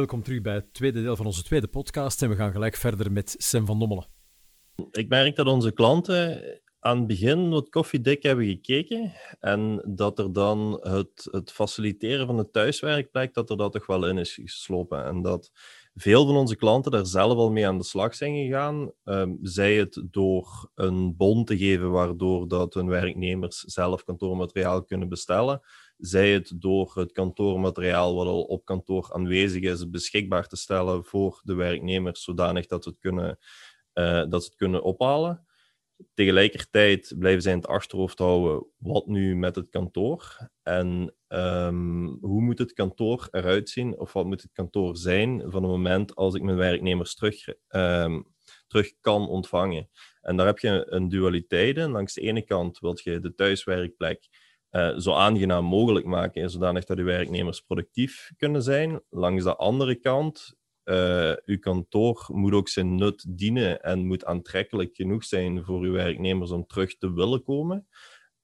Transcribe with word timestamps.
Welkom 0.00 0.22
terug 0.22 0.40
bij 0.40 0.54
het 0.54 0.74
tweede 0.74 1.02
deel 1.02 1.16
van 1.16 1.26
onze 1.26 1.42
tweede 1.42 1.68
podcast 1.68 2.22
en 2.22 2.28
we 2.28 2.36
gaan 2.36 2.52
gelijk 2.52 2.76
verder 2.76 3.12
met 3.12 3.34
Sam 3.38 3.66
van 3.66 3.78
Dommelen. 3.78 4.06
Ik 4.90 5.08
merk 5.08 5.36
dat 5.36 5.46
onze 5.46 5.72
klanten 5.72 6.42
aan 6.78 6.98
het 6.98 7.06
begin 7.06 7.48
wat 7.48 7.68
koffiedik 7.68 8.22
hebben 8.22 8.46
gekeken 8.46 9.12
en 9.40 9.82
dat 9.96 10.18
er 10.18 10.32
dan 10.32 10.78
het, 10.82 11.28
het 11.30 11.52
faciliteren 11.52 12.26
van 12.26 12.36
de 12.36 12.50
thuiswerkplek, 12.50 13.34
dat 13.34 13.50
er 13.50 13.56
dat 13.56 13.72
toch 13.72 13.86
wel 13.86 14.08
in 14.08 14.18
is 14.18 14.34
geslopen. 14.34 15.04
En 15.04 15.22
dat 15.22 15.52
veel 15.94 16.26
van 16.26 16.36
onze 16.36 16.56
klanten 16.56 16.92
daar 16.92 17.06
zelf 17.06 17.36
al 17.36 17.50
mee 17.50 17.66
aan 17.66 17.78
de 17.78 17.84
slag 17.84 18.14
zijn 18.14 18.34
gegaan. 18.34 18.92
Um, 19.04 19.38
zij 19.42 19.76
het 19.76 20.02
door 20.10 20.70
een 20.74 21.16
bon 21.16 21.44
te 21.44 21.58
geven 21.58 21.90
waardoor 21.90 22.48
dat 22.48 22.74
hun 22.74 22.88
werknemers 22.88 23.60
zelf 23.60 24.04
kantoormateriaal 24.04 24.84
kunnen 24.84 25.08
bestellen. 25.08 25.60
Zij 25.96 26.32
het 26.32 26.52
door 26.56 26.92
het 26.94 27.12
kantoormateriaal 27.12 28.14
wat 28.14 28.26
al 28.26 28.42
op 28.42 28.64
kantoor 28.64 29.08
aanwezig 29.12 29.62
is 29.62 29.90
beschikbaar 29.90 30.46
te 30.46 30.56
stellen 30.56 31.04
voor 31.04 31.40
de 31.44 31.54
werknemers, 31.54 32.24
zodanig 32.24 32.66
dat 32.66 32.82
ze 32.82 32.88
het 32.88 32.98
kunnen, 32.98 33.38
uh, 33.94 34.24
dat 34.28 34.42
ze 34.42 34.48
het 34.48 34.58
kunnen 34.58 34.82
ophalen. 34.82 35.44
Tegelijkertijd 36.14 37.14
blijven 37.18 37.42
zij 37.42 37.52
in 37.52 37.58
het 37.58 37.66
achterhoofd 37.66 38.18
houden 38.18 38.66
wat 38.76 39.06
nu 39.06 39.36
met 39.36 39.56
het 39.56 39.68
kantoor 39.68 40.50
en 40.62 41.14
um, 41.28 42.18
hoe 42.20 42.40
moet 42.40 42.58
het 42.58 42.72
kantoor 42.72 43.28
eruit 43.30 43.68
zien 43.68 43.98
of 43.98 44.12
wat 44.12 44.26
moet 44.26 44.42
het 44.42 44.52
kantoor 44.52 44.96
zijn 44.96 45.40
van 45.40 45.62
het 45.62 45.72
moment 45.72 46.14
als 46.14 46.34
ik 46.34 46.42
mijn 46.42 46.56
werknemers 46.56 47.14
terug, 47.14 47.48
um, 47.68 48.26
terug 48.66 48.92
kan 49.00 49.28
ontvangen. 49.28 49.88
En 50.20 50.36
daar 50.36 50.46
heb 50.46 50.58
je 50.58 50.86
een 50.88 51.08
dualiteit 51.08 51.76
in. 51.76 51.90
Langs 51.90 52.14
de 52.14 52.20
ene 52.20 52.42
kant 52.42 52.78
wil 52.78 52.98
je 53.02 53.20
de 53.20 53.34
thuiswerkplek 53.34 54.28
uh, 54.70 54.98
zo 54.98 55.12
aangenaam 55.12 55.64
mogelijk 55.64 56.06
maken, 56.06 56.50
zodanig 56.50 56.84
dat 56.84 56.98
uw 56.98 57.04
werknemers 57.04 57.60
productief 57.60 58.30
kunnen 58.36 58.62
zijn. 58.62 59.00
Langs 59.08 59.44
de 59.44 59.56
andere 59.56 59.94
kant 59.94 60.54
uh, 60.90 61.32
uw 61.44 61.58
kantoor 61.58 62.26
moet 62.32 62.52
ook 62.52 62.68
zijn 62.68 62.94
nut 62.94 63.24
dienen 63.28 63.82
en 63.82 64.06
moet 64.06 64.24
aantrekkelijk 64.24 64.94
genoeg 64.94 65.24
zijn 65.24 65.64
voor 65.64 65.80
uw 65.82 65.92
werknemers 65.92 66.50
om 66.50 66.66
terug 66.66 66.96
te 66.96 67.12
willen 67.12 67.42
komen. 67.42 67.86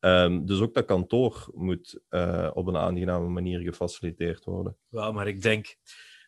Um, 0.00 0.46
dus 0.46 0.60
ook 0.60 0.74
dat 0.74 0.84
kantoor 0.84 1.50
moet 1.54 2.00
uh, 2.10 2.50
op 2.54 2.66
een 2.66 2.76
aangename 2.76 3.28
manier 3.28 3.60
gefaciliteerd 3.60 4.44
worden. 4.44 4.76
Ja, 4.88 5.12
maar 5.12 5.26
ik 5.26 5.42
denk, 5.42 5.76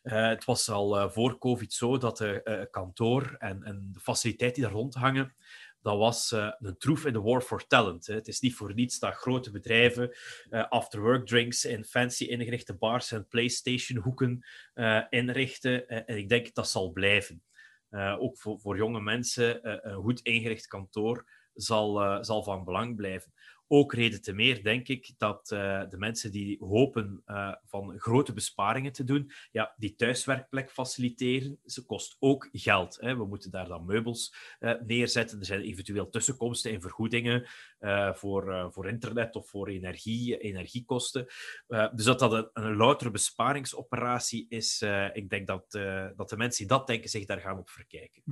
uh, 0.03 0.29
het 0.29 0.45
was 0.45 0.71
al 0.71 1.11
voor 1.11 1.39
COVID 1.39 1.73
zo 1.73 1.99
dat 1.99 2.17
de 2.17 2.69
kantoor 2.71 3.35
en, 3.39 3.63
en 3.63 3.89
de 3.93 4.01
faciliteiten 4.01 4.63
die 4.63 4.71
daar 4.71 4.81
rondhangen, 4.81 5.35
dat 5.83 5.99
was 5.99 6.33
uh, 6.33 6.53
een 6.59 6.79
troef 6.79 7.07
in 7.07 7.13
de 7.13 7.21
war 7.21 7.41
for 7.41 7.67
talent. 7.67 8.07
Hè. 8.07 8.15
Het 8.15 8.29
is 8.29 8.41
niet 8.41 8.55
voor 8.55 8.75
niets 8.75 8.99
dat 8.99 9.15
grote 9.15 9.51
bedrijven 9.51 10.17
uh, 10.51 10.69
after-work 10.69 11.27
drinks 11.27 11.65
in 11.65 11.85
fancy 11.85 12.25
ingerichte 12.25 12.75
bars 12.75 13.13
en 13.13 13.29
PlayStation-hoeken 13.29 14.47
uh, 14.75 15.03
inrichten. 15.09 15.89
en 15.89 16.17
ik 16.17 16.29
denk 16.29 16.55
dat 16.55 16.69
zal 16.69 16.91
blijven. 16.91 17.43
ook 18.19 18.39
voor, 18.39 18.61
voor 18.61 18.77
jonge 18.77 19.01
mensen, 19.01 19.69
een 19.89 20.03
goed 20.03 20.21
ingericht 20.21 20.67
kantoor 20.67 21.31
zal, 21.55 22.25
zal 22.25 22.43
van 22.43 22.65
belang 22.65 22.97
blijven 22.97 23.33
ook 23.69 23.93
reden 23.93 24.23
te 24.23 24.33
meer, 24.33 24.63
denk 24.63 24.89
ik, 24.89 25.15
dat 25.19 25.51
uh, 25.53 25.89
de 25.89 25.99
mensen 25.99 26.33
die 26.33 26.57
hopen 26.61 27.23
uh, 27.27 27.55
van 27.65 27.99
grote 27.99 28.33
besparingen 28.33 28.93
te 28.93 29.05
doen, 29.05 29.31
ja, 29.51 29.75
die 29.77 29.95
thuiswerkplek 29.95 30.71
faciliteren, 30.71 31.59
ze 31.65 31.85
kost 31.85 32.17
ook 32.19 32.49
geld. 32.53 32.97
Hè. 33.01 33.17
We 33.17 33.27
moeten 33.27 33.51
daar 33.51 33.69
dan 33.69 33.87
meubels 33.87 34.35
uh, 34.61 34.73
neerzetten. 34.87 35.39
Er 35.39 35.45
zijn 35.45 35.61
eventueel 35.61 36.09
tussenkomsten 36.09 36.73
en 36.73 36.81
vergoedingen 36.81 37.49
voor, 38.13 38.73
voor 38.73 38.89
internet 38.89 39.37
of 39.37 39.49
voor 39.49 39.69
energie, 39.69 40.39
energiekosten. 40.39 41.27
dus 41.67 42.05
dat 42.05 42.19
dat 42.19 42.33
een, 42.33 42.51
een 42.53 42.77
loutere 42.77 43.11
besparingsoperatie 43.11 44.47
is, 44.49 44.83
ik 45.13 45.31
denk 45.31 45.47
dat, 45.47 45.71
dat 46.17 46.29
de 46.29 46.37
mensen 46.37 46.67
die 46.67 46.77
dat 46.77 46.87
denken 46.87 47.11
zich 47.11 47.27
daar 47.27 47.41
gaan 47.41 47.59
op 47.59 47.71
verkijken. 47.71 48.23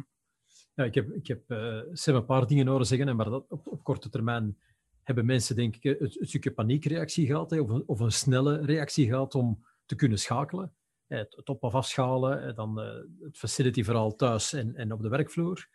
Ja, 0.75 0.85
ik 0.85 0.95
heb, 0.95 1.11
ik 1.11 1.27
heb 1.27 1.43
een 1.49 2.25
paar 2.27 2.47
dingen 2.47 2.67
horen 2.67 2.87
zeggen, 2.87 3.17
maar 3.17 3.31
dat 3.31 3.47
op 3.49 3.83
korte 3.83 4.09
termijn 4.09 4.59
hebben 5.07 5.27
mensen 5.27 5.57
denk 5.57 5.77
ik 5.77 6.01
een, 6.01 6.27
stukje 6.27 6.51
paniekreactie 6.51 7.27
gehad, 7.27 7.51
hè, 7.51 7.61
of, 7.61 7.69
een, 7.69 7.83
of, 7.87 8.01
een, 8.01 8.13
snelle 8.13 8.65
reactie 8.65 9.07
gehad 9.07 9.35
om 9.35 9.65
te 9.85 9.95
kunnen 9.95 10.19
schakelen. 10.19 10.75
Het, 11.07 11.37
het 11.37 11.49
op- 11.49 11.63
of 11.63 11.75
afschalen, 11.75 12.55
dan 12.55 12.81
uh, 12.81 13.25
het 13.25 13.39
facility 13.39 13.83
vooral 13.83 14.17
thuis 14.17 14.53
en, 14.53 14.75
en 14.75 14.93
op 14.93 15.03
de 15.03 15.09
werkvloer. 15.09 15.69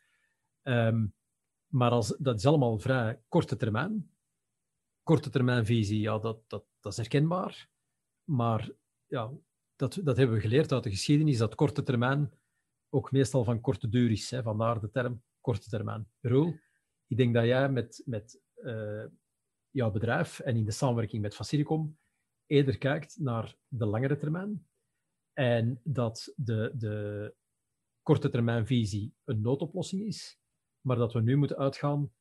Um, 0.64 1.14
maar 1.68 1.92
als, 1.92 2.16
dat 2.18 2.38
is 2.38 2.46
allemaal 2.46 2.80
vrij 2.80 3.22
korte 3.28 3.56
termijn. 3.56 4.12
Korte 5.04 5.30
termijnvisie, 5.30 6.00
ja, 6.00 6.18
dat, 6.18 6.44
dat, 6.48 6.66
dat 6.80 6.92
is 6.92 6.98
herkenbaar. 6.98 7.70
Maar 8.24 8.72
ja, 9.06 9.32
dat, 9.76 10.00
dat 10.04 10.18
hebben 10.18 10.36
we 10.36 10.42
geleerd 10.42 10.72
uit 10.72 10.84
de 10.84 10.90
geschiedenis, 10.90 11.38
dat 11.38 11.56
korte 11.56 11.84
termijn 11.84 12.32
ook 12.90 13.12
meestal 13.12 13.44
van 13.44 13.62
korte 13.62 13.90
duur 13.90 14.12
is. 14.12 14.32
Hè, 14.32 14.44
vandaar 14.44 14.80
de 14.80 14.92
term 14.92 15.24
korte 15.42 15.70
termijn. 15.70 16.08
Roel, 16.22 16.54
ik 17.08 17.18
denk 17.18 17.34
dat 17.34 17.46
jij 17.46 17.70
met, 17.70 18.02
met 18.06 18.40
jouw 19.72 19.92
bedrijf 19.92 20.40
en 20.40 20.56
in 20.56 20.66
de 20.66 20.72
samenwerking 20.72 21.22
met 21.22 21.36
Faciricom 21.36 21.98
eerder 22.46 22.78
kijkt 22.78 23.18
naar 23.20 23.56
de 23.68 23.86
langere 23.86 24.18
termijn 24.18 24.68
en 25.34 25.82
dat 25.84 26.34
de, 26.36 26.72
de 26.76 27.36
korte 28.02 28.30
termijnvisie 28.30 29.14
een 29.24 29.42
noodoplossing 29.42 30.02
is, 30.02 30.40
maar 30.82 30.98
dat 30.98 31.14
we 31.14 31.22
nu 31.22 31.36
moeten 31.36 31.58
uitgaan 31.58 32.12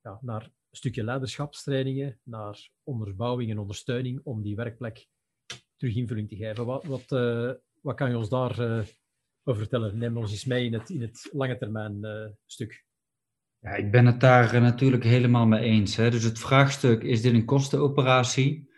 ja, 0.00 0.18
naar 0.22 0.42
een 0.42 0.76
stukje 0.76 1.04
leiderschapstrainingen, 1.04 2.20
naar 2.22 2.70
onderbouwing 2.82 3.50
en 3.50 3.58
ondersteuning 3.58 4.20
om 4.24 4.42
die 4.42 4.56
werkplek 4.56 5.08
terug 5.76 5.94
invulling 5.94 6.28
te 6.28 6.36
geven. 6.36 6.66
Wat, 6.66 6.84
wat, 6.84 7.10
uh, 7.10 7.52
wat 7.80 7.96
kan 7.96 8.10
je 8.10 8.16
ons 8.16 8.28
daar 8.28 8.60
uh, 8.60 8.86
over 9.42 9.60
vertellen? 9.60 9.98
Neem 9.98 10.16
ons 10.16 10.30
eens 10.30 10.44
mee 10.44 10.64
in 10.64 10.72
het, 10.72 10.90
in 10.90 11.00
het 11.00 11.28
lange 11.32 11.56
termijn 11.56 12.04
uh, 12.04 12.28
stuk. 12.46 12.85
Ja, 13.66 13.74
ik 13.74 13.90
ben 13.90 14.06
het 14.06 14.20
daar 14.20 14.54
eh, 14.54 14.60
natuurlijk 14.60 15.04
helemaal 15.04 15.46
mee 15.46 15.60
eens. 15.60 15.96
Hè. 15.96 16.10
Dus 16.10 16.22
het 16.22 16.38
vraagstuk, 16.38 17.02
is 17.02 17.22
dit 17.22 17.34
een 17.34 17.44
kostenoperatie? 17.44 18.70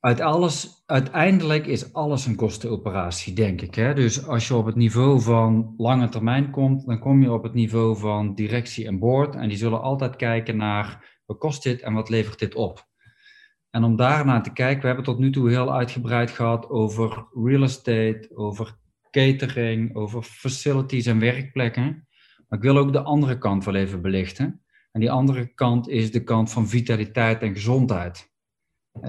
Uit 0.00 0.20
alles, 0.20 0.82
uiteindelijk 0.86 1.66
is 1.66 1.92
alles 1.92 2.26
een 2.26 2.36
kostenoperatie, 2.36 3.34
denk 3.34 3.60
ik. 3.60 3.74
Hè. 3.74 3.94
Dus 3.94 4.26
als 4.26 4.48
je 4.48 4.54
op 4.54 4.66
het 4.66 4.74
niveau 4.74 5.20
van 5.20 5.74
lange 5.76 6.08
termijn 6.08 6.50
komt, 6.50 6.86
dan 6.86 6.98
kom 6.98 7.22
je 7.22 7.32
op 7.32 7.42
het 7.42 7.54
niveau 7.54 7.96
van 7.96 8.34
directie 8.34 8.86
en 8.86 8.98
board. 8.98 9.34
En 9.34 9.48
die 9.48 9.58
zullen 9.58 9.82
altijd 9.82 10.16
kijken 10.16 10.56
naar 10.56 11.20
wat 11.26 11.38
kost 11.38 11.62
dit 11.62 11.80
en 11.80 11.92
wat 11.92 12.08
levert 12.08 12.38
dit 12.38 12.54
op. 12.54 12.86
En 13.70 13.84
om 13.84 13.96
daarna 13.96 14.40
te 14.40 14.52
kijken, 14.52 14.80
we 14.80 14.86
hebben 14.86 15.04
tot 15.04 15.18
nu 15.18 15.30
toe 15.30 15.48
heel 15.48 15.74
uitgebreid 15.74 16.30
gehad 16.30 16.68
over 16.68 17.26
real 17.32 17.62
estate, 17.62 18.30
over 18.34 18.78
catering, 19.10 19.94
over 19.94 20.22
facilities 20.22 21.06
en 21.06 21.18
werkplekken. 21.18 22.07
Maar 22.48 22.58
ik 22.58 22.64
wil 22.64 22.76
ook 22.76 22.92
de 22.92 23.02
andere 23.02 23.38
kant 23.38 23.64
wel 23.64 23.74
even 23.74 24.02
belichten. 24.02 24.62
En 24.92 25.00
die 25.00 25.10
andere 25.10 25.46
kant 25.54 25.88
is 25.88 26.12
de 26.12 26.24
kant 26.24 26.50
van 26.50 26.68
vitaliteit 26.68 27.42
en 27.42 27.54
gezondheid. 27.54 28.30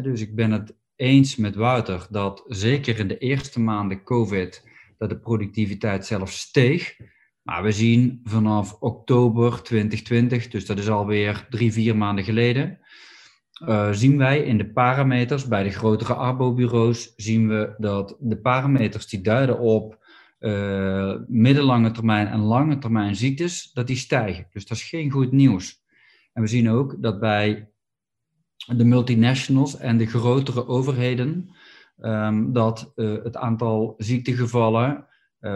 Dus 0.01 0.21
ik 0.21 0.35
ben 0.35 0.51
het 0.51 0.75
eens 0.95 1.35
met 1.35 1.55
Wouter 1.55 2.07
dat 2.09 2.43
zeker 2.47 2.99
in 2.99 3.07
de 3.07 3.17
eerste 3.17 3.59
maanden 3.59 4.03
COVID 4.03 4.67
dat 4.97 5.09
de 5.09 5.19
productiviteit 5.19 6.05
zelfs 6.05 6.39
steeg. 6.39 6.97
Maar 7.41 7.63
we 7.63 7.71
zien 7.71 8.19
vanaf 8.23 8.77
oktober 8.79 9.63
2020, 9.63 10.47
dus 10.47 10.65
dat 10.65 10.77
is 10.77 10.89
alweer 10.89 11.47
drie, 11.49 11.73
vier 11.73 11.97
maanden 11.97 12.23
geleden, 12.23 12.79
uh, 13.65 13.91
zien 13.91 14.17
wij 14.17 14.39
in 14.39 14.57
de 14.57 14.71
parameters 14.71 15.47
bij 15.47 15.63
de 15.63 15.69
grotere 15.69 16.13
arbo-bureaus, 16.13 17.13
zien 17.15 17.47
we 17.47 17.75
dat 17.77 18.15
de 18.19 18.37
parameters 18.37 19.07
die 19.07 19.21
duiden 19.21 19.59
op 19.59 19.98
uh, 20.39 21.15
middellange 21.27 21.91
termijn 21.91 22.27
en 22.27 22.39
lange 22.39 22.77
termijn 22.77 23.15
ziektes, 23.15 23.71
dat 23.73 23.87
die 23.87 23.95
stijgen. 23.95 24.47
Dus 24.51 24.65
dat 24.65 24.77
is 24.77 24.83
geen 24.83 25.11
goed 25.11 25.31
nieuws. 25.31 25.83
En 26.33 26.41
we 26.41 26.47
zien 26.47 26.69
ook 26.69 27.01
dat 27.01 27.19
bij 27.19 27.69
de 28.65 28.83
multinationals 28.83 29.77
en 29.77 29.97
de 29.97 30.05
grotere 30.05 30.67
overheden, 30.67 31.55
um, 32.01 32.53
dat 32.53 32.91
uh, 32.95 33.23
het 33.23 33.35
aantal 33.35 33.93
ziektegevallen, 33.97 35.07
uh, 35.41 35.51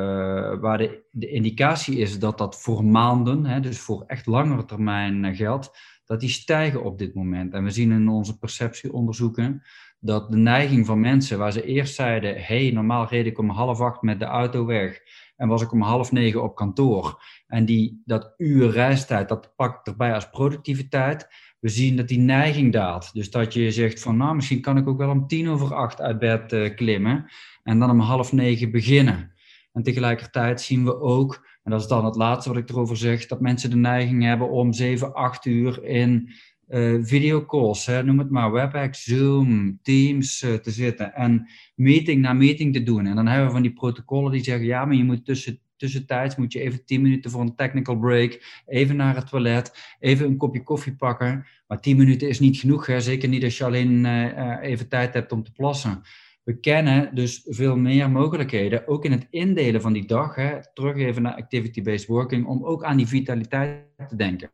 waar 0.59 0.77
de, 0.77 1.03
de, 1.11 1.27
indicatie 1.27 1.97
is 1.97 2.19
dat 2.19 2.37
dat 2.37 2.61
voor 2.61 2.85
maanden, 2.85 3.45
hè, 3.45 3.59
dus 3.59 3.79
voor 3.79 4.03
echt 4.07 4.25
langere 4.25 4.65
termijn 4.65 5.35
geldt, 5.35 5.77
dat 6.05 6.19
die 6.19 6.29
stijgen 6.29 6.83
op 6.83 6.97
dit 6.97 7.13
moment. 7.13 7.53
En 7.53 7.63
we 7.63 7.69
zien 7.69 7.91
in 7.91 8.07
onze 8.07 8.37
perceptieonderzoeken 8.37 9.63
dat 9.99 10.31
de 10.31 10.37
neiging 10.37 10.85
van 10.85 10.99
mensen, 10.99 11.37
waar 11.37 11.51
ze 11.51 11.65
eerst 11.65 11.95
zeiden: 11.95 12.43
hey, 12.43 12.71
normaal 12.71 13.07
reed 13.07 13.25
ik 13.25 13.39
om 13.39 13.49
half 13.49 13.79
acht 13.79 14.01
met 14.01 14.19
de 14.19 14.25
auto 14.25 14.65
weg 14.65 15.01
en 15.35 15.47
was 15.47 15.61
ik 15.61 15.71
om 15.71 15.81
half 15.81 16.11
negen 16.11 16.43
op 16.43 16.55
kantoor. 16.55 17.23
En 17.47 17.65
die, 17.65 18.01
dat 18.05 18.33
uur 18.37 18.69
reistijd, 18.69 19.29
dat 19.29 19.55
pakt 19.55 19.87
erbij 19.87 20.13
als 20.13 20.29
productiviteit. 20.29 21.27
We 21.59 21.69
zien 21.69 21.95
dat 21.95 22.07
die 22.07 22.19
neiging 22.19 22.73
daalt. 22.73 23.13
Dus 23.13 23.31
dat 23.31 23.53
je 23.53 23.71
zegt 23.71 24.01
van, 24.01 24.17
nou, 24.17 24.35
misschien 24.35 24.61
kan 24.61 24.77
ik 24.77 24.87
ook 24.87 24.97
wel 24.97 25.09
om 25.09 25.27
tien 25.27 25.49
over 25.49 25.73
acht 25.73 26.01
uit 26.01 26.19
bed 26.19 26.53
uh, 26.53 26.75
klimmen 26.75 27.25
en 27.63 27.79
dan 27.79 27.89
om 27.89 27.99
half 27.99 28.31
negen 28.31 28.71
beginnen. 28.71 29.33
En 29.71 29.83
tegelijkertijd 29.83 30.61
zien 30.61 30.83
we 30.83 30.99
ook, 30.99 31.47
en 31.63 31.71
dat 31.71 31.81
is 31.81 31.87
dan 31.87 32.05
het 32.05 32.15
laatste 32.15 32.49
wat 32.49 32.57
ik 32.57 32.69
erover 32.69 32.97
zeg, 32.97 33.25
dat 33.25 33.41
mensen 33.41 33.69
de 33.69 33.75
neiging 33.75 34.23
hebben 34.23 34.49
om 34.49 34.73
zeven, 34.73 35.13
acht 35.13 35.45
uur 35.45 35.83
in 35.83 36.31
uh, 36.69 36.99
videocalls, 37.01 37.85
hè, 37.85 38.03
noem 38.03 38.19
het 38.19 38.29
maar, 38.29 38.51
WebEx, 38.51 39.03
Zoom, 39.03 39.79
Teams 39.81 40.39
te 40.39 40.71
zitten 40.71 41.13
en 41.13 41.49
meeting 41.75 42.21
na 42.21 42.33
meeting 42.33 42.73
te 42.73 42.83
doen. 42.83 43.05
En 43.05 43.15
dan 43.15 43.27
hebben 43.27 43.45
we 43.47 43.53
van 43.53 43.61
die 43.61 43.73
protocollen 43.73 44.31
die 44.31 44.43
zeggen, 44.43 44.65
ja, 44.65 44.85
maar 44.85 44.95
je 44.95 45.03
moet 45.03 45.25
tussen 45.25 45.61
tussentijds 45.83 46.35
moet 46.35 46.53
je 46.53 46.59
even 46.59 46.85
10 46.85 47.01
minuten 47.01 47.31
voor 47.31 47.41
een 47.41 47.55
technical 47.55 47.97
break, 47.97 48.61
even 48.65 48.95
naar 48.95 49.15
het 49.15 49.29
toilet, 49.29 49.95
even 49.99 50.25
een 50.25 50.37
kopje 50.37 50.63
koffie 50.63 50.95
pakken. 50.95 51.45
Maar 51.67 51.79
10 51.79 51.97
minuten 51.97 52.29
is 52.29 52.39
niet 52.39 52.57
genoeg, 52.57 52.85
hè? 52.85 53.01
zeker 53.01 53.29
niet 53.29 53.43
als 53.43 53.57
je 53.57 53.65
alleen 53.65 54.05
uh, 54.05 54.57
even 54.61 54.87
tijd 54.87 55.13
hebt 55.13 55.31
om 55.31 55.43
te 55.43 55.51
plassen. 55.51 56.01
We 56.43 56.59
kennen 56.59 57.15
dus 57.15 57.45
veel 57.45 57.77
meer 57.77 58.09
mogelijkheden, 58.09 58.87
ook 58.87 59.05
in 59.05 59.11
het 59.11 59.27
indelen 59.29 59.81
van 59.81 59.93
die 59.93 60.07
dag, 60.07 60.35
hè, 60.35 60.73
terug 60.73 60.95
even 60.95 61.21
naar 61.21 61.35
activity-based 61.35 62.07
working, 62.07 62.45
om 62.45 62.65
ook 62.65 62.83
aan 62.83 62.97
die 62.97 63.07
vitaliteit 63.07 63.85
te 64.07 64.15
denken. 64.15 64.49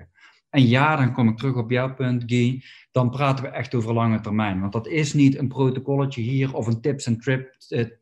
En 0.50 0.68
ja, 0.68 0.96
dan 0.96 1.14
kom 1.14 1.30
ik 1.30 1.38
terug 1.38 1.56
op 1.56 1.72
jouw 1.72 1.94
punt, 1.94 2.24
Guy. 2.26 2.64
Dan 2.92 3.10
praten 3.10 3.44
we 3.44 3.50
echt 3.50 3.76
over 3.76 3.94
lange 3.94 4.20
termijn. 4.20 4.60
Want 4.60 4.74
dat 4.74 4.88
is 4.88 5.14
niet 5.14 5.38
een 5.38 5.48
protocolletje 5.48 6.22
hier 6.22 6.54
of 6.54 6.68
een 6.68 6.82
tips 6.82 7.10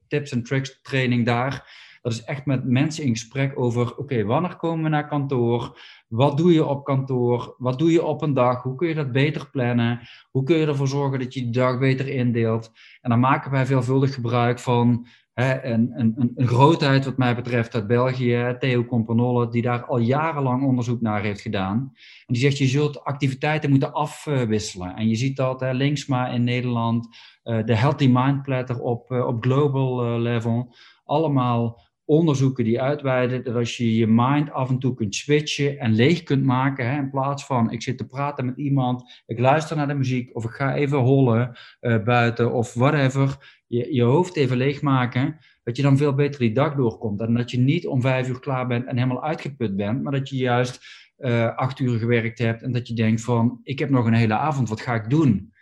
tips 0.07 0.33
and 0.33 0.45
tricks 0.45 0.79
training 0.81 1.25
daar. 1.25 1.85
Dat 2.01 2.11
is 2.11 2.23
echt 2.23 2.45
met 2.45 2.63
mensen 2.63 3.03
in 3.03 3.09
gesprek 3.09 3.59
over, 3.59 3.97
oké, 3.97 4.23
wanneer 4.23 4.55
komen 4.55 4.83
we 4.83 4.89
naar 4.89 5.07
kantoor? 5.07 5.79
Wat 6.07 6.37
doe 6.37 6.53
je 6.53 6.65
op 6.65 6.83
kantoor? 6.83 7.55
Wat 7.57 7.79
doe 7.79 7.91
je 7.91 8.05
op 8.05 8.21
een 8.21 8.33
dag? 8.33 8.63
Hoe 8.63 8.75
kun 8.75 8.87
je 8.87 8.95
dat 8.95 9.11
beter 9.11 9.49
plannen? 9.49 9.99
Hoe 10.31 10.43
kun 10.43 10.57
je 10.57 10.65
ervoor 10.65 10.87
zorgen 10.87 11.19
dat 11.19 11.33
je 11.33 11.41
die 11.41 11.51
dag 11.51 11.79
beter 11.79 12.07
indeelt? 12.07 12.71
En 13.01 13.09
dan 13.09 13.19
maken 13.19 13.51
wij 13.51 13.65
veelvuldig 13.65 14.13
gebruik 14.13 14.59
van 14.59 15.07
hè, 15.33 15.63
een, 15.63 15.91
een, 15.95 16.31
een, 16.35 16.47
grootheid 16.47 17.05
wat 17.05 17.17
mij 17.17 17.35
betreft 17.35 17.75
uit 17.75 17.87
België, 17.87 18.55
Theo 18.59 18.85
Compernolle, 18.85 19.49
die 19.49 19.61
daar 19.61 19.85
al 19.85 19.97
jarenlang 19.97 20.63
onderzoek 20.63 21.01
naar 21.01 21.21
heeft 21.21 21.41
gedaan. 21.41 21.77
En 22.25 22.33
die 22.33 22.41
zegt, 22.41 22.57
je 22.57 22.67
zult 22.67 23.03
activiteiten 23.03 23.69
moeten 23.69 23.93
afwisselen. 23.93 24.95
En 24.95 25.09
je 25.09 25.15
ziet 25.15 25.37
dat, 25.37 25.59
hè, 25.59 25.71
Linksma 25.71 26.27
in 26.27 26.43
Nederland, 26.43 27.07
eh, 27.43 27.63
de 27.65 27.75
Healthy 27.75 28.09
Mind 28.11 28.41
Platter 28.41 28.79
op, 28.79 29.11
eh, 29.11 29.27
op 29.27 29.43
global 29.43 30.05
eh, 30.05 30.19
level, 30.21 30.75
allemaal 31.05 31.86
onderzoeken 32.07 32.63
die 32.63 32.81
uitweiden 32.81 33.43
dat 33.43 33.55
als 33.55 33.77
je 33.77 33.95
je 33.95 34.07
mind 34.07 34.51
af 34.51 34.69
en 34.69 34.79
toe 34.79 34.93
kunt 34.93 35.15
switchen 35.15 35.79
en 35.79 35.93
leeg 35.93 36.23
kunt 36.23 36.43
maken, 36.43 36.89
hè, 36.89 36.97
in 36.97 37.09
plaats 37.09 37.45
van 37.45 37.71
ik 37.71 37.81
zit 37.81 37.97
te 37.97 38.05
praten 38.05 38.45
met 38.45 38.57
iemand, 38.57 39.23
ik 39.25 39.39
luister 39.39 39.75
naar 39.75 39.87
de 39.87 39.93
muziek 39.93 40.35
of 40.35 40.43
ik 40.43 40.51
ga 40.51 40.75
even 40.75 40.97
hollen 40.97 41.57
uh, 41.81 42.03
buiten 42.03 42.53
of 42.53 42.73
whatever, 42.73 43.61
je, 43.67 43.93
je 43.93 44.03
hoofd 44.03 44.35
even 44.35 44.57
leegmaken, 44.57 45.37
dat 45.63 45.75
je 45.75 45.81
dan 45.81 45.97
veel 45.97 46.13
beter 46.13 46.39
die 46.39 46.53
dag 46.53 46.75
doorkomt. 46.75 47.21
En 47.21 47.33
dat 47.33 47.51
je 47.51 47.59
niet 47.59 47.87
om 47.87 48.01
vijf 48.01 48.29
uur 48.29 48.39
klaar 48.39 48.67
bent 48.67 48.85
en 48.85 48.95
helemaal 48.95 49.23
uitgeput 49.23 49.75
bent, 49.75 50.03
maar 50.03 50.11
dat 50.11 50.29
je 50.29 50.35
juist 50.35 50.79
uh, 51.19 51.55
acht 51.55 51.79
uur 51.79 51.99
gewerkt 51.99 52.39
hebt 52.39 52.61
en 52.61 52.71
dat 52.71 52.87
je 52.87 52.93
denkt 52.93 53.21
van 53.21 53.59
ik 53.63 53.79
heb 53.79 53.89
nog 53.89 54.05
een 54.05 54.13
hele 54.13 54.37
avond, 54.37 54.69
wat 54.69 54.81
ga 54.81 54.95
ik 54.95 55.09
doen? 55.09 55.53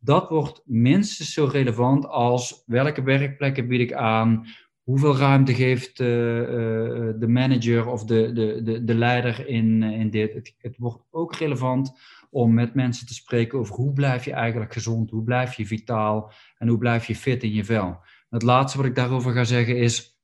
Dat 0.00 0.28
wordt 0.28 0.62
minstens 0.64 1.32
zo 1.32 1.48
relevant 1.52 2.06
als 2.06 2.62
welke 2.66 3.02
werkplekken 3.02 3.68
bied 3.68 3.80
ik 3.80 3.92
aan, 3.92 4.46
hoeveel 4.88 5.16
ruimte 5.16 5.54
geeft 5.54 6.00
uh, 6.00 6.06
de 7.18 7.26
manager 7.28 7.86
of 7.86 8.04
de, 8.04 8.32
de, 8.32 8.60
de, 8.62 8.84
de 8.84 8.94
leider 8.94 9.48
in, 9.48 9.82
in 9.82 10.10
dit? 10.10 10.34
Het, 10.34 10.54
het, 10.58 10.76
wordt 10.78 11.02
ook 11.10 11.34
relevant 11.34 11.92
om 12.30 12.54
met 12.54 12.74
mensen 12.74 13.06
te 13.06 13.14
spreken 13.14 13.58
over 13.58 13.74
hoe 13.74 13.92
blijf 13.92 14.24
je 14.24 14.32
eigenlijk 14.32 14.72
gezond, 14.72 15.10
hoe 15.10 15.22
blijf 15.22 15.54
je 15.54 15.66
vitaal 15.66 16.32
en 16.58 16.68
hoe 16.68 16.78
blijf 16.78 17.06
je 17.06 17.16
fit 17.16 17.42
in 17.42 17.52
je 17.52 17.64
vel. 17.64 18.00
Het 18.30 18.42
laatste 18.42 18.78
wat 18.78 18.86
ik 18.86 18.94
daarover 18.94 19.32
ga 19.32 19.44
zeggen 19.44 19.76
is, 19.76 20.18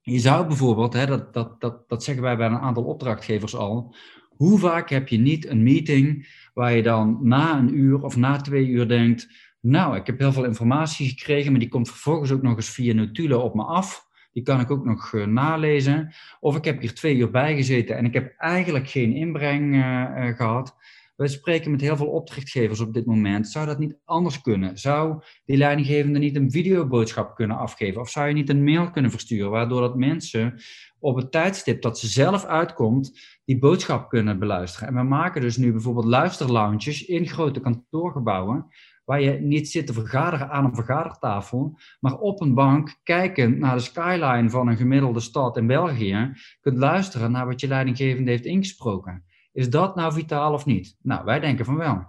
je 0.00 0.18
zou 0.18 0.46
bijvoorbeeld, 0.46 0.92
hè, 0.92 1.06
dat, 1.06 1.34
dat, 1.34 1.60
dat, 1.60 1.88
dat 1.88 2.04
zeggen 2.04 2.24
wij 2.24 2.36
bij 2.36 2.46
een 2.46 2.58
aantal 2.58 2.84
opdrachtgevers 2.84 3.56
al, 3.56 3.94
hoe 4.28 4.58
vaak 4.58 4.90
heb 4.90 5.08
je 5.08 5.18
niet 5.18 5.46
een 5.46 5.62
meeting 5.62 6.28
waar 6.54 6.72
je 6.72 6.82
dan 6.82 7.18
na 7.22 7.58
een 7.58 7.78
uur 7.78 8.02
of 8.02 8.16
na 8.16 8.36
twee 8.36 8.66
uur 8.66 8.88
denkt, 8.88 9.49
nou, 9.60 9.96
ik 9.96 10.06
heb 10.06 10.18
heel 10.18 10.32
veel 10.32 10.44
informatie 10.44 11.08
gekregen, 11.08 11.50
maar 11.50 11.60
die 11.60 11.68
komt 11.68 11.88
vervolgens 11.88 12.30
ook 12.30 12.42
nog 12.42 12.56
eens 12.56 12.70
via 12.70 12.94
notulen 12.94 13.42
op 13.42 13.54
me 13.54 13.62
af. 13.62 14.08
Die 14.32 14.42
kan 14.42 14.60
ik 14.60 14.70
ook 14.70 14.84
nog 14.84 15.12
uh, 15.12 15.26
nalezen. 15.26 16.14
Of 16.40 16.56
ik 16.56 16.64
heb 16.64 16.80
hier 16.80 16.94
twee 16.94 17.16
uur 17.16 17.30
bij 17.30 17.56
gezeten 17.56 17.96
en 17.96 18.04
ik 18.04 18.14
heb 18.14 18.34
eigenlijk 18.36 18.88
geen 18.88 19.12
inbreng 19.12 19.74
uh, 19.74 19.80
uh, 19.80 20.36
gehad. 20.36 20.76
We 21.20 21.28
spreken 21.28 21.70
met 21.70 21.80
heel 21.80 21.96
veel 21.96 22.06
opdrachtgevers 22.06 22.80
op 22.80 22.94
dit 22.94 23.06
moment. 23.06 23.48
Zou 23.48 23.66
dat 23.66 23.78
niet 23.78 23.98
anders 24.04 24.40
kunnen? 24.40 24.78
Zou 24.78 25.22
die 25.44 25.56
leidinggevende 25.56 26.18
niet 26.18 26.36
een 26.36 26.50
videoboodschap 26.50 27.34
kunnen 27.34 27.56
afgeven? 27.56 28.00
Of 28.00 28.10
zou 28.10 28.28
je 28.28 28.34
niet 28.34 28.48
een 28.48 28.64
mail 28.64 28.90
kunnen 28.90 29.10
versturen, 29.10 29.50
waardoor 29.50 29.80
dat 29.80 29.96
mensen 29.96 30.60
op 30.98 31.16
het 31.16 31.32
tijdstip 31.32 31.82
dat 31.82 31.98
ze 31.98 32.06
zelf 32.06 32.44
uitkomt, 32.44 33.18
die 33.44 33.58
boodschap 33.58 34.08
kunnen 34.08 34.38
beluisteren? 34.38 34.88
En 34.88 34.94
we 34.94 35.02
maken 35.02 35.40
dus 35.40 35.56
nu 35.56 35.72
bijvoorbeeld 35.72 36.06
luisterlounges 36.06 37.04
in 37.06 37.26
grote 37.26 37.60
kantoorgebouwen, 37.60 38.66
waar 39.10 39.20
je 39.20 39.40
niet 39.40 39.68
zit 39.68 39.86
te 39.86 39.92
vergaderen 39.92 40.50
aan 40.50 40.64
een 40.64 40.74
vergadertafel, 40.74 41.78
maar 42.00 42.18
op 42.18 42.40
een 42.40 42.54
bank 42.54 43.00
kijkend 43.02 43.58
naar 43.58 43.74
de 43.74 43.82
skyline 43.82 44.50
van 44.50 44.68
een 44.68 44.76
gemiddelde 44.76 45.20
stad 45.20 45.56
in 45.56 45.66
België, 45.66 46.32
kunt 46.60 46.78
luisteren 46.78 47.30
naar 47.30 47.46
wat 47.46 47.60
je 47.60 47.68
leidinggevende 47.68 48.30
heeft 48.30 48.44
ingesproken. 48.44 49.24
Is 49.52 49.70
dat 49.70 49.96
nou 49.96 50.12
vitaal 50.12 50.52
of 50.52 50.66
niet? 50.66 50.96
Nou, 51.02 51.24
wij 51.24 51.40
denken 51.40 51.64
van 51.64 51.76
wel. 51.76 52.06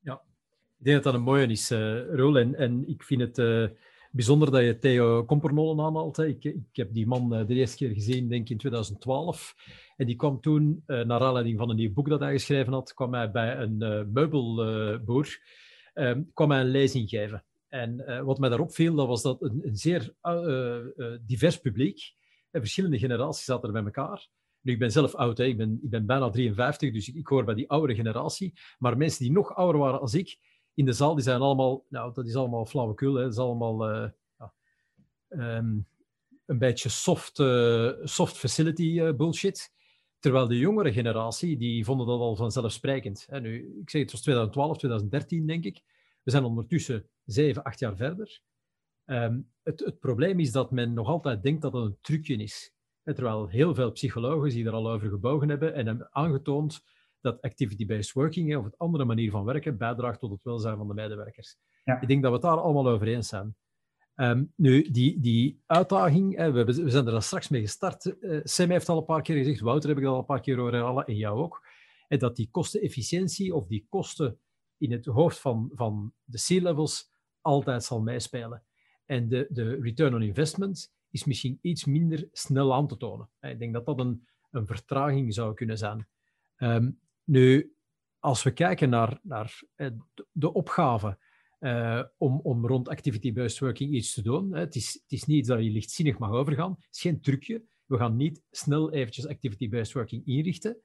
Ja, 0.00 0.22
ik 0.78 0.84
denk 0.84 0.96
dat 0.96 1.04
dat 1.04 1.14
een 1.14 1.22
mooie 1.22 1.46
is, 1.46 1.70
uh, 1.70 2.14
Roel. 2.14 2.38
En, 2.38 2.54
en 2.54 2.88
ik 2.88 3.02
vind 3.02 3.20
het 3.20 3.38
uh, 3.38 3.66
bijzonder 4.10 4.50
dat 4.50 4.62
je 4.62 4.78
Theo 4.78 5.24
Kompernollen 5.24 5.84
aanhaalt. 5.84 6.18
Ik, 6.18 6.44
ik 6.44 6.66
heb 6.72 6.92
die 6.92 7.06
man 7.06 7.38
uh, 7.38 7.46
de 7.46 7.54
eerste 7.54 7.76
keer 7.76 7.94
gezien, 7.94 8.28
denk 8.28 8.42
ik, 8.42 8.50
in 8.50 8.58
2012. 8.58 9.54
En 9.96 10.06
die 10.06 10.16
kwam 10.16 10.40
toen, 10.40 10.82
naar 10.86 11.20
aanleiding 11.20 11.58
van 11.58 11.70
een 11.70 11.76
nieuw 11.76 11.92
boek 11.92 12.08
dat 12.08 12.20
hij 12.20 12.32
geschreven 12.32 12.72
had, 12.72 12.94
kwam 12.94 13.14
hij 13.14 13.30
bij 13.30 13.58
een 13.58 13.78
meubelboer 14.12 15.38
um, 15.94 16.30
kwam 16.32 16.50
een 16.50 16.68
lezing 16.68 17.08
geven. 17.08 17.44
En 17.68 18.02
uh, 18.06 18.20
wat 18.20 18.38
mij 18.38 18.48
daarop 18.48 18.74
viel, 18.74 18.94
dat 18.94 19.06
was 19.06 19.22
dat 19.22 19.42
een, 19.42 19.60
een 19.64 19.76
zeer 19.76 20.14
uh, 20.22 20.80
uh, 20.96 21.18
divers 21.20 21.60
publiek. 21.60 22.12
En 22.50 22.60
verschillende 22.60 22.98
generaties 22.98 23.44
zaten 23.44 23.66
er 23.66 23.72
bij 23.72 23.84
elkaar. 23.84 24.28
Nu, 24.60 24.72
ik 24.72 24.78
ben 24.78 24.92
zelf 24.92 25.14
oud, 25.14 25.38
hè. 25.38 25.44
Ik, 25.44 25.56
ben, 25.56 25.78
ik 25.82 25.90
ben 25.90 26.06
bijna 26.06 26.30
53, 26.30 26.92
dus 26.92 27.12
ik, 27.12 27.26
hoor 27.26 27.44
bij 27.44 27.54
die 27.54 27.70
oudere 27.70 27.94
generatie. 27.94 28.52
Maar 28.78 28.96
mensen 28.96 29.24
die 29.24 29.32
nog 29.32 29.54
ouder 29.54 29.80
waren 29.80 30.00
als 30.00 30.14
ik, 30.14 30.38
in 30.74 30.84
de 30.84 30.92
zaal, 30.92 31.14
die 31.14 31.24
zijn 31.24 31.40
allemaal, 31.40 31.84
nou, 31.88 32.14
dat 32.14 32.26
is 32.26 32.34
allemaal 32.34 32.66
flauwekul, 32.66 33.14
hè. 33.14 33.22
dat 33.22 33.32
is 33.32 33.38
allemaal 33.38 34.12
um, 35.28 35.86
een 36.46 36.58
beetje 36.58 36.88
soft, 36.88 37.36
soft 38.04 38.36
facility 38.36 39.12
bullshit. 39.12 39.72
Terwijl 40.24 40.48
de 40.48 40.58
jongere 40.58 40.92
generatie, 40.92 41.56
die 41.56 41.84
vonden 41.84 42.06
dat 42.06 42.20
al 42.20 42.36
vanzelfsprekend. 42.36 43.26
En 43.28 43.42
nu, 43.42 43.78
ik 43.80 43.90
zeg 43.90 44.02
het 44.02 44.10
was 44.10 44.20
2012, 44.20 44.76
2013 44.76 45.46
denk 45.46 45.64
ik. 45.64 45.82
We 46.22 46.30
zijn 46.30 46.44
ondertussen 46.44 47.08
zeven, 47.24 47.62
acht 47.62 47.78
jaar 47.78 47.96
verder. 47.96 48.40
Um, 49.04 49.50
het, 49.62 49.80
het, 49.80 49.98
probleem 49.98 50.40
is 50.40 50.52
dat 50.52 50.70
men 50.70 50.92
nog 50.92 51.08
altijd 51.08 51.42
denkt 51.42 51.62
dat 51.62 51.72
het 51.72 51.84
een 51.84 51.98
trucje 52.00 52.36
is. 52.36 52.72
terwijl 53.02 53.48
heel 53.48 53.74
veel 53.74 53.92
psychologen 53.92 54.50
die 54.50 54.66
er 54.66 54.72
al 54.72 54.90
over 54.90 55.08
gebogen 55.08 55.48
hebben 55.48 55.74
en 55.74 55.86
hebben 55.86 56.08
aangetoond 56.10 56.80
dat 57.20 57.40
activity-based 57.40 58.12
working 58.12 58.56
of 58.56 58.64
een 58.64 58.76
andere 58.76 59.04
manier 59.04 59.30
van 59.30 59.44
werken 59.44 59.78
bijdraagt 59.78 60.20
tot 60.20 60.30
het 60.30 60.42
welzijn 60.42 60.76
van 60.76 60.88
de 60.88 60.94
medewerkers. 60.94 61.56
Ja. 61.84 62.00
Ik 62.00 62.08
denk 62.08 62.22
dat 62.22 62.30
we 62.30 62.36
het 62.36 62.46
daar 62.46 62.60
allemaal 62.60 62.88
over 62.88 63.06
eens 63.06 63.28
zijn. 63.28 63.56
Um, 64.16 64.52
nu, 64.56 64.90
die, 64.90 65.20
die 65.20 65.62
uitdaging, 65.66 66.36
we, 66.36 66.64
we, 66.64 66.72
zijn 66.72 67.06
er 67.06 67.12
dan 67.12 67.22
straks 67.22 67.48
mee 67.48 67.60
gestart. 67.60 68.14
Uh, 68.20 68.40
Sam 68.42 68.70
heeft 68.70 68.88
al 68.88 68.98
een 68.98 69.04
paar 69.04 69.22
keer 69.22 69.36
gezegd, 69.36 69.60
Wouter 69.60 69.88
heb 69.88 69.98
ik 69.98 70.04
al 70.04 70.18
een 70.18 70.24
paar 70.24 70.40
keer 70.40 70.56
horen 70.56 70.74
herhalen, 70.74 71.06
en 71.06 71.16
jou 71.16 71.38
ook. 71.38 71.66
En 72.08 72.18
dat 72.18 72.36
die 72.36 72.48
kostenefficiëntie 72.50 73.54
of 73.54 73.66
die 73.66 73.86
kosten 73.88 74.38
in 74.78 74.92
het 74.92 75.06
hoofd 75.06 75.38
van, 75.38 75.70
van 75.72 76.12
de 76.24 76.38
C-levels 76.38 77.10
altijd 77.40 77.84
zal 77.84 78.00
meespelen. 78.00 78.62
En 79.04 79.28
de, 79.28 79.46
de 79.50 79.78
return 79.80 80.14
on 80.14 80.22
investment 80.22 80.92
is 81.10 81.24
misschien 81.24 81.58
iets 81.60 81.84
minder 81.84 82.28
snel 82.32 82.74
aan 82.74 82.86
te 82.86 82.96
tonen. 82.96 83.28
Ik 83.40 83.58
denk 83.58 83.72
dat 83.72 83.86
dat 83.86 83.98
een, 83.98 84.26
een 84.50 84.66
vertraging 84.66 85.34
zou 85.34 85.54
kunnen 85.54 85.78
zijn. 85.78 86.08
Um, 86.56 87.00
nu, 87.24 87.74
als 88.18 88.42
we 88.42 88.50
kijken 88.50 88.88
naar, 88.88 89.18
naar 89.22 89.62
eh, 89.74 89.90
de 90.32 90.52
opgave 90.52 91.18
uh, 91.64 92.02
om, 92.16 92.40
om 92.40 92.66
rond 92.66 92.88
activity-based 92.88 93.58
working 93.58 93.92
iets 93.92 94.14
te 94.14 94.22
doen. 94.22 94.54
Het 94.54 94.74
is, 94.74 94.92
het 94.92 95.12
is 95.12 95.24
niet 95.24 95.38
iets 95.38 95.48
dat 95.48 95.64
je 95.64 95.70
lichtzinnig 95.70 96.18
mag 96.18 96.30
overgaan. 96.30 96.70
Het 96.70 96.94
is 96.94 97.00
geen 97.00 97.20
trucje. 97.20 97.64
We 97.86 97.96
gaan 97.96 98.16
niet 98.16 98.42
snel 98.50 98.92
eventjes 98.92 99.26
activity-based 99.26 99.92
working 99.92 100.26
inrichten. 100.26 100.76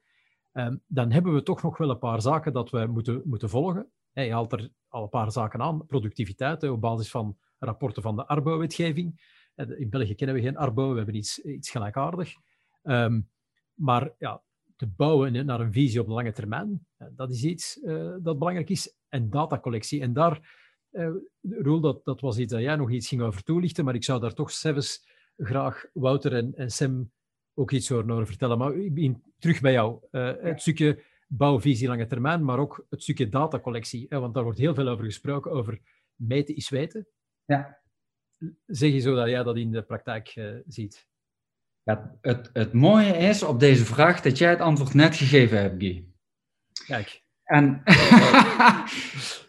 Um, 0.52 0.82
dan 0.86 1.10
hebben 1.10 1.34
we 1.34 1.42
toch 1.42 1.62
nog 1.62 1.78
wel 1.78 1.90
een 1.90 1.98
paar 1.98 2.22
zaken 2.22 2.52
dat 2.52 2.70
we 2.70 2.86
moeten, 2.86 3.22
moeten 3.24 3.48
volgen. 3.48 3.90
Je 4.12 4.32
haalt 4.32 4.52
er 4.52 4.70
al 4.88 5.02
een 5.02 5.08
paar 5.08 5.32
zaken 5.32 5.60
aan. 5.60 5.86
Productiviteit, 5.86 6.62
op 6.62 6.80
basis 6.80 7.10
van 7.10 7.38
rapporten 7.58 8.02
van 8.02 8.16
de 8.16 8.26
Arbo-wetgeving. 8.26 9.38
In 9.54 9.90
België 9.90 10.14
kennen 10.14 10.36
we 10.36 10.42
geen 10.42 10.56
Arbo, 10.56 10.90
we 10.90 10.96
hebben 10.96 11.14
iets, 11.14 11.38
iets 11.38 11.70
gelijkaardig. 11.70 12.34
Um, 12.82 13.30
maar 13.74 14.14
ja, 14.18 14.42
te 14.76 14.86
bouwen 14.86 15.46
naar 15.46 15.60
een 15.60 15.72
visie 15.72 16.00
op 16.00 16.06
de 16.06 16.12
lange 16.12 16.32
termijn, 16.32 16.86
dat 17.10 17.30
is 17.30 17.44
iets 17.44 17.80
dat 18.22 18.38
belangrijk 18.38 18.70
is. 18.70 18.94
En 19.08 19.30
datacollectie. 19.30 20.00
En 20.00 20.12
daar 20.12 20.58
uh, 20.92 21.10
Roel, 21.40 21.80
dat, 21.80 22.04
dat 22.04 22.20
was 22.20 22.38
iets 22.38 22.52
dat 22.52 22.62
jij 22.62 22.76
nog 22.76 22.90
iets 22.90 23.08
ging 23.08 23.22
over 23.22 23.42
toelichten, 23.42 23.84
maar 23.84 23.94
ik 23.94 24.04
zou 24.04 24.20
daar 24.20 24.34
toch 24.34 24.50
zelfs 24.50 25.06
graag 25.36 25.86
Wouter 25.92 26.34
en, 26.34 26.54
en 26.54 26.70
Sam 26.70 27.12
ook 27.54 27.70
iets 27.70 27.92
over 27.92 28.26
vertellen. 28.26 28.58
Maar 28.58 28.76
ik 28.76 28.94
ben 28.94 29.22
terug 29.38 29.60
bij 29.60 29.72
jou. 29.72 29.98
Uh, 30.10 30.32
het 30.40 30.60
stukje 30.60 31.02
bouwvisie 31.26 31.88
lange 31.88 32.06
termijn, 32.06 32.44
maar 32.44 32.58
ook 32.58 32.86
het 32.90 33.02
stukje 33.02 33.28
datacollectie. 33.28 34.06
Hè, 34.08 34.20
want 34.20 34.34
daar 34.34 34.42
wordt 34.42 34.58
heel 34.58 34.74
veel 34.74 34.88
over 34.88 35.04
gesproken, 35.04 35.50
over 35.50 35.80
meten 36.14 36.56
is 36.56 36.68
weten. 36.68 37.06
Ja. 37.44 37.78
Zeg 38.66 38.92
je 38.92 38.98
zo 38.98 39.14
dat 39.14 39.28
jij 39.28 39.42
dat 39.42 39.56
in 39.56 39.70
de 39.70 39.82
praktijk 39.82 40.36
uh, 40.36 40.58
ziet? 40.66 41.08
Ja, 41.82 42.18
het, 42.20 42.50
het 42.52 42.72
mooie 42.72 43.16
is 43.16 43.42
op 43.42 43.60
deze 43.60 43.84
vraag 43.84 44.20
dat 44.20 44.38
jij 44.38 44.50
het 44.50 44.60
antwoord 44.60 44.94
net 44.94 45.16
gegeven 45.16 45.60
hebt, 45.60 45.82
Guy. 45.82 46.04
Kijk. 46.86 47.22
En 47.44 47.82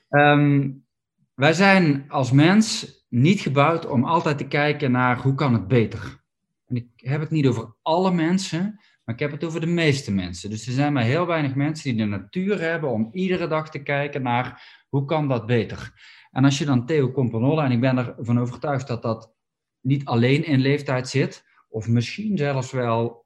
um, 0.09 0.85
wij 1.35 1.53
zijn 1.53 2.05
als 2.07 2.31
mens 2.31 2.99
niet 3.09 3.41
gebouwd 3.41 3.87
om 3.87 4.03
altijd 4.03 4.37
te 4.37 4.47
kijken 4.47 4.91
naar 4.91 5.21
hoe 5.21 5.35
kan 5.35 5.53
het 5.53 5.67
beter. 5.67 6.23
En 6.67 6.75
ik 6.75 6.87
heb 6.95 7.19
het 7.19 7.29
niet 7.29 7.47
over 7.47 7.75
alle 7.81 8.11
mensen, 8.11 8.79
maar 9.03 9.15
ik 9.15 9.21
heb 9.21 9.31
het 9.31 9.43
over 9.43 9.61
de 9.61 9.67
meeste 9.67 10.11
mensen. 10.11 10.49
Dus 10.49 10.67
er 10.67 10.73
zijn 10.73 10.93
maar 10.93 11.03
heel 11.03 11.25
weinig 11.25 11.55
mensen 11.55 11.89
die 11.89 11.99
de 12.03 12.09
natuur 12.09 12.61
hebben 12.61 12.89
om 12.89 13.09
iedere 13.11 13.47
dag 13.47 13.69
te 13.69 13.83
kijken 13.83 14.21
naar 14.21 14.63
hoe 14.89 15.05
kan 15.05 15.27
dat 15.27 15.45
beter. 15.45 15.93
En 16.31 16.43
als 16.43 16.57
je 16.57 16.65
dan 16.65 16.85
Theo 16.85 17.11
Companola, 17.11 17.65
en 17.65 17.71
ik 17.71 17.79
ben 17.79 17.97
ervan 17.97 18.39
overtuigd 18.39 18.87
dat 18.87 19.01
dat 19.01 19.33
niet 19.81 20.05
alleen 20.05 20.45
in 20.45 20.59
leeftijd 20.59 21.09
zit, 21.09 21.45
of 21.69 21.87
misschien 21.87 22.37
zelfs 22.37 22.71
wel 22.71 23.25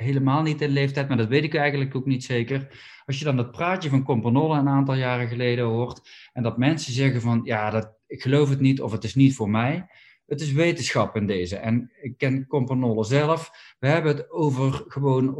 helemaal 0.00 0.42
niet 0.42 0.60
in 0.60 0.70
leeftijd, 0.70 1.08
maar 1.08 1.16
dat 1.16 1.28
weet 1.28 1.44
ik 1.44 1.54
eigenlijk 1.54 1.96
ook 1.96 2.06
niet 2.06 2.24
zeker. 2.24 2.68
Als 3.06 3.18
je 3.18 3.24
dan 3.24 3.36
dat 3.36 3.50
praatje 3.50 3.88
van 3.88 4.02
Companola 4.02 4.58
een 4.58 4.68
aantal 4.68 4.94
jaren 4.94 5.28
geleden 5.28 5.64
hoort 5.64 6.08
en 6.32 6.42
dat 6.42 6.58
mensen 6.58 6.92
zeggen 6.92 7.20
van 7.20 7.40
ja, 7.44 7.70
dat, 7.70 7.92
ik 8.06 8.22
geloof 8.22 8.48
het 8.48 8.60
niet 8.60 8.80
of 8.80 8.92
het 8.92 9.04
is 9.04 9.14
niet 9.14 9.34
voor 9.34 9.50
mij. 9.50 9.86
Het 10.26 10.40
is 10.40 10.52
wetenschap 10.52 11.16
in 11.16 11.26
deze. 11.26 11.56
En 11.56 11.90
ik 12.02 12.18
ken 12.18 12.46
Companola 12.46 13.02
zelf. 13.02 13.50
We 13.78 13.88
hebben 13.88 14.16
het 14.16 14.30
over 14.30 14.84
gewoon 14.86 15.34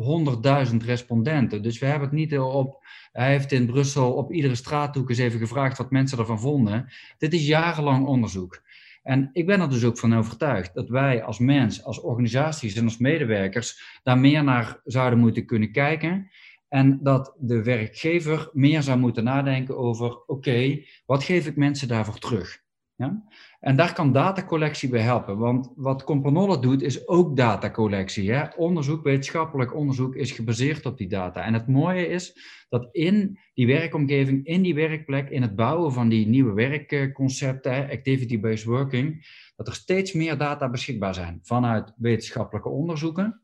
100.000 0.70 0.76
respondenten. 0.76 1.62
Dus 1.62 1.78
we 1.78 1.86
hebben 1.86 2.08
het 2.08 2.16
niet 2.16 2.38
op. 2.38 2.84
Hij 3.12 3.30
heeft 3.30 3.52
in 3.52 3.66
Brussel 3.66 4.12
op 4.12 4.32
iedere 4.32 4.54
straathoek 4.54 5.08
eens 5.08 5.18
even 5.18 5.38
gevraagd 5.38 5.78
wat 5.78 5.90
mensen 5.90 6.18
ervan 6.18 6.40
vonden. 6.40 6.92
Dit 7.18 7.32
is 7.32 7.46
jarenlang 7.46 8.06
onderzoek. 8.06 8.62
En 9.10 9.30
ik 9.32 9.46
ben 9.46 9.60
er 9.60 9.70
dus 9.70 9.84
ook 9.84 9.98
van 9.98 10.16
overtuigd 10.16 10.74
dat 10.74 10.88
wij 10.88 11.22
als 11.22 11.38
mens, 11.38 11.84
als 11.84 12.00
organisaties 12.00 12.76
en 12.76 12.84
als 12.84 12.98
medewerkers 12.98 14.00
daar 14.02 14.18
meer 14.18 14.44
naar 14.44 14.80
zouden 14.84 15.18
moeten 15.18 15.46
kunnen 15.46 15.72
kijken. 15.72 16.30
En 16.68 16.98
dat 17.02 17.34
de 17.38 17.62
werkgever 17.62 18.50
meer 18.52 18.82
zou 18.82 18.98
moeten 18.98 19.24
nadenken 19.24 19.76
over: 19.76 20.26
oké, 20.26 20.84
wat 21.06 21.24
geef 21.24 21.46
ik 21.46 21.56
mensen 21.56 21.88
daarvoor 21.88 22.18
terug? 22.18 22.58
Ja? 22.96 23.22
En 23.60 23.76
daar 23.76 23.92
kan 23.92 24.12
datacollectie 24.12 24.88
bij 24.88 25.00
helpen, 25.00 25.38
want 25.38 25.72
wat 25.76 26.04
Companola 26.04 26.56
doet 26.56 26.82
is 26.82 27.08
ook 27.08 27.36
datacollectie. 27.36 28.32
Hè? 28.32 28.44
Onderzoek, 28.56 29.02
wetenschappelijk 29.02 29.74
onderzoek 29.74 30.14
is 30.14 30.32
gebaseerd 30.32 30.86
op 30.86 30.98
die 30.98 31.08
data. 31.08 31.44
En 31.44 31.54
het 31.54 31.68
mooie 31.68 32.06
is 32.06 32.38
dat 32.68 32.88
in 32.92 33.38
die 33.54 33.66
werkomgeving, 33.66 34.46
in 34.46 34.62
die 34.62 34.74
werkplek, 34.74 35.30
in 35.30 35.42
het 35.42 35.56
bouwen 35.56 35.92
van 35.92 36.08
die 36.08 36.26
nieuwe 36.26 36.52
werkconcepten, 36.52 37.90
activity-based 37.90 38.64
working, 38.64 39.26
dat 39.56 39.66
er 39.66 39.74
steeds 39.74 40.12
meer 40.12 40.38
data 40.38 40.70
beschikbaar 40.70 41.14
zijn 41.14 41.38
vanuit 41.42 41.92
wetenschappelijke 41.96 42.68
onderzoeken, 42.68 43.40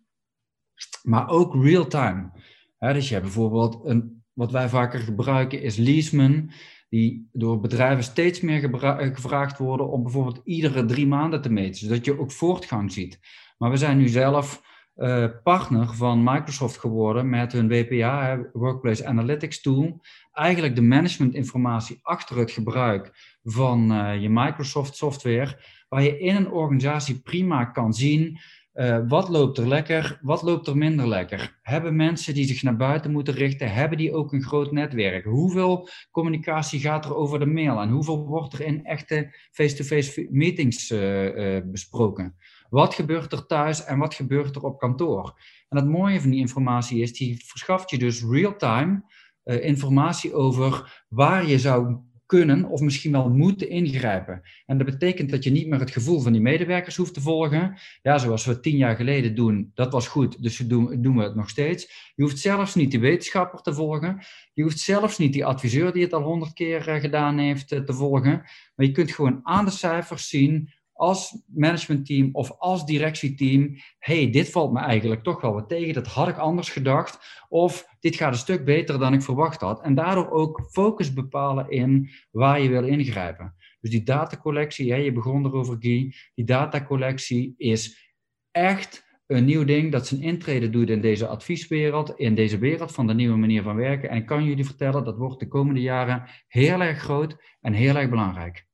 maar 1.03 1.29
ook 1.29 1.55
real-time. 1.55 2.31
Dus 2.79 3.09
je 3.09 3.15
hebt 3.15 3.27
bijvoorbeeld 3.27 3.81
een, 3.85 4.25
wat 4.33 4.51
wij 4.51 4.69
vaker 4.69 5.01
gebruiken 5.01 5.63
is 5.63 5.77
Leaseman 5.77 6.51
die 6.89 7.29
door 7.33 7.61
bedrijven 7.61 8.05
steeds 8.05 8.41
meer 8.41 8.75
eh, 8.75 9.15
gevraagd 9.15 9.59
worden 9.59 9.91
om 9.91 10.03
bijvoorbeeld 10.03 10.41
iedere 10.45 10.85
drie 10.85 11.07
maanden 11.07 11.43
te 11.43 11.53
meten, 11.53 11.75
zodat 11.75 12.05
je 12.05 12.21
ook 12.21 12.33
voortgang 12.33 12.93
ziet. 12.93 13.21
Maar 13.59 13.71
we 13.71 13.77
zijn 13.77 13.99
nu 13.99 14.09
zelf 14.09 14.63
uh, 14.97 15.27
partner 15.43 15.95
van 15.95 16.23
Microsoft 16.25 16.79
geworden 16.79 17.29
met 17.29 17.53
hun 17.53 17.69
WPA, 17.69 18.39
Workplace 18.53 19.07
Analytics 19.07 19.61
Tool. 19.61 20.01
Eigenlijk 20.33 20.75
de 20.75 20.83
managementinformatie 20.83 21.99
achter 22.03 22.39
het 22.39 22.51
gebruik 22.51 23.37
van 23.43 23.93
uh, 23.93 24.21
je 24.23 24.29
Microsoft 24.31 24.97
software, 24.97 25.61
waar 25.89 26.03
je 26.03 26.19
in 26.19 26.37
een 26.37 26.51
organisatie 26.51 27.21
prima 27.21 27.65
kan 27.65 27.93
zien 27.93 28.39
uh, 28.77 28.99
wat 29.09 29.29
loopt 29.29 29.59
er 29.59 29.69
lekker, 29.69 30.19
wat 30.23 30.43
loopt 30.43 30.67
er 30.67 30.77
minder 30.77 31.09
lekker? 31.09 31.59
Hebben 31.63 31.97
mensen 31.97 32.35
die 32.35 32.47
zich 32.47 32.63
naar 32.63 32.77
buiten 32.77 33.11
moeten 33.11 33.35
richten, 33.35 33.73
hebben 33.73 33.99
die 33.99 34.13
ook 34.13 34.33
een 34.33 34.43
groot 34.43 34.73
netwerk? 34.73 35.25
Hoeveel 35.25 35.89
communicatie 36.11 36.81
gaat 36.81 37.05
er 37.05 37.15
over 37.15 37.39
de 37.39 37.47
mail 37.47 37.81
en 37.81 37.91
hoeveel 37.91 38.27
wordt 38.27 38.53
er 38.53 38.61
in 38.61 38.85
echte 38.85 39.37
face-to-face 39.51 40.29
meetings 40.31 40.91
uh, 40.91 41.55
uh, 41.57 41.63
besproken? 41.65 42.37
Wat 42.69 42.95
gebeurt 42.95 43.33
er 43.33 43.47
thuis 43.47 43.85
en 43.85 43.99
wat 43.99 44.15
gebeurt 44.15 44.57
er 44.57 44.63
op 44.63 44.79
kantoor? 44.79 45.41
En 45.69 45.77
het 45.77 45.89
mooie 45.89 46.21
van 46.21 46.31
die 46.31 46.41
informatie 46.41 47.01
is, 47.01 47.13
die 47.13 47.45
verschaft 47.47 47.91
je 47.91 47.99
dus 47.99 48.25
real-time 48.25 49.05
informatie 49.45 50.35
over 50.35 51.05
waar 51.09 51.47
je 51.47 51.59
zou 51.59 51.97
kunnen 52.27 52.65
of 52.65 52.81
misschien 52.81 53.13
wel 53.13 53.31
moeten 53.31 53.69
ingrijpen. 53.69 54.43
En 54.67 54.79
dat 54.79 54.87
betekent 54.87 55.31
dat 55.31 55.45
je 55.45 55.51
niet 55.51 55.67
meer 55.67 55.81
het 55.81 55.91
gevoel 55.91 56.21
van 56.21 56.33
die 56.33 56.41
medewerkers 56.41 56.97
hoeft 56.97 57.15
te 57.15 57.21
volgen. 57.21 57.79
Ja, 58.03 58.19
zoals 58.19 58.45
we 58.45 58.61
tien 58.61 58.77
jaar 58.77 58.97
geleden 58.97 59.35
doen, 59.35 59.71
dat 59.75 59.93
was 59.93 60.09
goed, 60.09 60.43
dus 60.43 60.57
doen, 60.57 61.03
doen 61.03 61.17
we 61.17 61.23
het 61.23 61.35
nog 61.35 61.49
steeds. 61.49 62.13
Je 62.15 62.23
hoeft 62.23 62.39
zelfs 62.39 62.75
niet 62.75 62.91
die 62.91 63.01
wetenschapper 63.01 63.61
te 63.61 63.75
volgen. 63.75 64.19
Je 64.53 64.63
hoeft 64.63 64.79
zelfs 64.79 65.19
niet 65.19 65.33
die 65.33 65.45
adviseur 65.45 65.93
die 65.93 66.03
het 66.03 66.13
al 66.13 66.23
honderd 66.23 66.53
keer 66.53 66.89
eh, 66.89 67.01
gedaan 67.01 67.39
heeft 67.39 67.73
eh, 67.73 67.81
te 67.81 67.93
volgen. 67.93 68.43
Maar 68.75 68.87
je 68.87 68.93
kunt 68.93 69.11
gewoon 69.11 69.41
aan 69.43 69.65
de 69.65 69.71
cijfers 69.71 70.29
zien 70.29 70.73
als 70.97 71.43
managementteam 71.47 72.29
of 72.33 72.53
als 72.59 72.85
directieteam, 72.85 73.77
hey, 73.99 74.31
dit 74.31 74.51
valt 74.51 74.73
me 74.73 74.81
eigenlijk 74.81 75.23
toch 75.23 75.41
wel 75.41 75.53
wat 75.53 75.69
tegen, 75.69 75.95
dat 75.95 76.07
had 76.07 76.29
ik 76.29 76.39
anders 76.39 76.69
gedacht, 76.69 77.45
of 77.49 77.89
dit 78.01 78.17
gaat 78.17 78.33
een 78.33 78.39
stuk 78.39 78.65
beter 78.65 78.99
dan 78.99 79.13
ik 79.13 79.23
verwacht 79.23 79.61
had. 79.61 79.83
En 79.83 79.95
daardoor 79.95 80.31
ook 80.31 80.69
focus 80.71 81.13
bepalen 81.13 81.71
in 81.71 82.11
waar 82.31 82.61
je 82.61 82.69
wil 82.69 82.85
ingrijpen. 82.85 83.55
Dus 83.81 83.91
die 83.91 84.03
datacollectie, 84.03 84.93
hè, 84.93 84.99
je 84.99 85.13
begon 85.13 85.45
erover 85.45 85.77
Guy, 85.81 86.15
die 86.35 86.45
datacollectie 86.45 87.55
is 87.57 88.15
echt 88.51 89.05
een 89.27 89.45
nieuw 89.45 89.65
ding 89.65 89.93
dat 89.93 90.07
zijn 90.07 90.23
intrede 90.23 90.71
doet 90.71 90.91
in 90.91 91.01
deze 91.01 91.27
advieswereld, 91.27 92.13
in 92.17 92.35
deze 92.35 92.59
wereld 92.59 92.93
van 92.93 93.07
de 93.07 93.15
nieuwe 93.15 93.37
manier 93.37 93.63
van 93.63 93.77
werken. 93.77 94.09
En 94.09 94.17
ik 94.17 94.27
kan 94.27 94.45
jullie 94.45 94.65
vertellen, 94.65 95.05
dat 95.05 95.17
wordt 95.17 95.41
de 95.41 95.49
komende 95.49 95.81
jaren 95.81 96.25
heel 96.49 96.81
erg 96.81 96.99
groot 96.99 97.37
en 97.61 97.73
heel 97.73 97.97
erg 97.97 98.11
belangrijk 98.11 98.66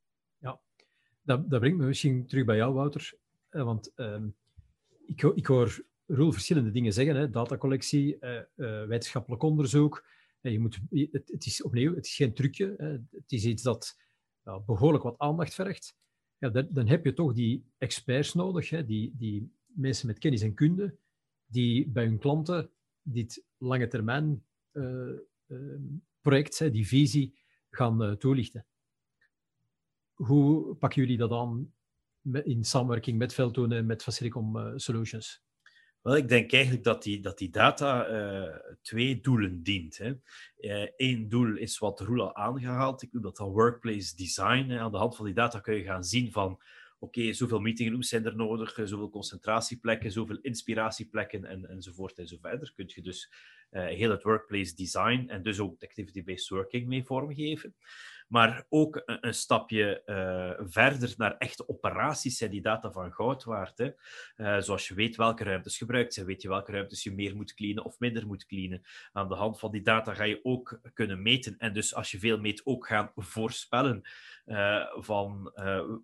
dat, 1.22 1.50
dat 1.50 1.60
brengt 1.60 1.78
me 1.78 1.86
misschien 1.86 2.26
terug 2.26 2.44
bij 2.44 2.56
jou, 2.56 2.74
Wouter. 2.74 3.14
Eh, 3.48 3.64
want 3.64 3.92
ehm, 3.94 4.28
ik, 5.06 5.22
ik, 5.22 5.46
hoor 5.46 5.84
Roel 6.06 6.32
verschillende 6.32 6.70
dingen 6.70 6.92
zeggen. 6.92 7.32
Datacollectie, 7.32 8.18
uh, 8.20 8.86
wetenschappelijk 8.86 9.42
onderzoek. 9.42 10.06
je 10.40 10.58
moet, 10.58 10.80
het, 10.90 11.28
het, 11.32 11.46
is 11.46 11.62
opnieuw, 11.62 11.94
het 11.94 12.06
is 12.06 12.14
geen 12.14 12.34
trucje. 12.34 12.74
Het 13.10 13.32
is 13.32 13.44
iets 13.44 13.62
dat 13.62 13.98
behoorlijk 14.66 15.04
wat 15.04 15.18
aandacht 15.18 15.54
vergt. 15.54 15.96
Ja, 16.38 16.48
dan, 16.48 16.68
dan, 16.70 16.86
heb 16.86 17.04
je 17.04 17.12
toch 17.12 17.32
die 17.32 17.64
experts 17.78 18.34
nodig, 18.34 18.70
hè, 18.70 18.84
die, 18.84 19.14
die 19.16 19.52
mensen 19.66 20.06
met 20.06 20.18
kennis 20.18 20.42
en 20.42 20.54
kunde, 20.54 20.96
die 21.46 21.88
bij 21.88 22.04
hun 22.04 22.18
klanten 22.18 22.70
dit 23.02 23.44
lange 23.58 23.88
termijn 23.88 24.44
ehm, 24.72 25.16
project, 26.20 26.72
die 26.72 26.86
visie, 26.86 27.34
gaan 27.70 28.16
toelichten. 28.18 28.66
Hoe 30.14 30.74
pakken 30.74 31.00
jullie 31.00 31.16
dat 31.18 31.32
aan 31.32 31.72
in 32.44 32.64
samenwerking 32.64 33.18
met 33.18 33.34
Veldtoon 33.34 33.72
en 33.72 33.86
met 33.86 34.02
Facilicom 34.02 34.56
uh, 34.56 34.72
Solutions? 34.76 35.42
Wel, 36.02 36.16
ik 36.16 36.28
denk 36.28 36.52
eigenlijk 36.52 36.84
dat 36.84 37.02
die, 37.02 37.20
dat 37.20 37.38
die 37.38 37.50
data 37.50 38.08
uh, 38.10 38.56
twee 38.82 39.20
doelen 39.20 39.62
dient. 39.62 39.98
Hè. 39.98 40.14
Eén 40.96 41.22
uh, 41.22 41.28
doel 41.28 41.56
is 41.56 41.78
wat 41.78 42.00
Roel 42.00 42.20
al 42.20 42.34
aangehaald. 42.34 43.02
Ik 43.02 43.12
noem 43.12 43.22
dat 43.22 43.36
dan 43.36 43.50
workplace 43.50 44.16
design. 44.16 44.72
Aan 44.72 44.92
de 44.92 44.98
hand 44.98 45.16
van 45.16 45.24
die 45.24 45.34
data 45.34 45.60
kun 45.60 45.74
je 45.74 45.84
gaan 45.84 46.04
zien 46.04 46.32
van 46.32 46.60
oké, 47.02 47.32
zoveel 47.32 47.60
meetingrooms 47.60 48.08
zijn 48.08 48.24
er 48.24 48.36
nodig, 48.36 48.78
zoveel 48.84 49.10
concentratieplekken, 49.10 50.12
zoveel 50.12 50.38
inspiratieplekken 50.40 51.44
en, 51.44 51.68
enzovoort 51.68 52.18
en 52.18 52.26
zo 52.26 52.36
verder. 52.40 52.72
Kun 52.74 52.90
je 52.94 53.02
dus 53.02 53.32
uh, 53.70 53.86
heel 53.86 54.10
het 54.10 54.22
workplace 54.22 54.74
design 54.74 55.24
en 55.28 55.42
dus 55.42 55.60
ook 55.60 55.82
activity-based 55.82 56.48
working 56.48 56.86
mee 56.86 57.04
vormgeven. 57.04 57.74
Maar 58.28 58.66
ook 58.68 59.02
een, 59.04 59.26
een 59.26 59.34
stapje 59.34 60.02
uh, 60.06 60.66
verder 60.68 61.14
naar 61.16 61.36
echte 61.36 61.68
operaties 61.68 62.36
zijn 62.36 62.50
die 62.50 62.62
data 62.62 62.92
van 62.92 63.12
goud 63.12 63.44
waard. 63.44 63.78
Hè. 63.78 64.60
Zoals 64.62 64.88
je 64.88 64.94
weet 64.94 65.16
welke 65.16 65.44
ruimtes 65.44 65.78
gebruikt 65.78 66.14
zijn, 66.14 66.26
weet 66.26 66.42
je 66.42 66.48
welke 66.48 66.72
ruimtes 66.72 67.02
je 67.02 67.12
meer 67.12 67.36
moet 67.36 67.54
cleanen 67.54 67.84
of 67.84 67.98
minder 67.98 68.26
moet 68.26 68.46
cleanen. 68.46 68.82
Aan 69.12 69.28
de 69.28 69.34
hand 69.34 69.58
van 69.58 69.70
die 69.70 69.82
data 69.82 70.14
ga 70.14 70.24
je 70.24 70.44
ook 70.44 70.80
kunnen 70.94 71.22
meten 71.22 71.54
en 71.58 71.72
dus 71.72 71.94
als 71.94 72.10
je 72.10 72.18
veel 72.18 72.38
meet 72.38 72.66
ook 72.66 72.86
gaan 72.86 73.12
voorspellen 73.16 74.02
uh, 74.46 74.86
van 74.94 75.52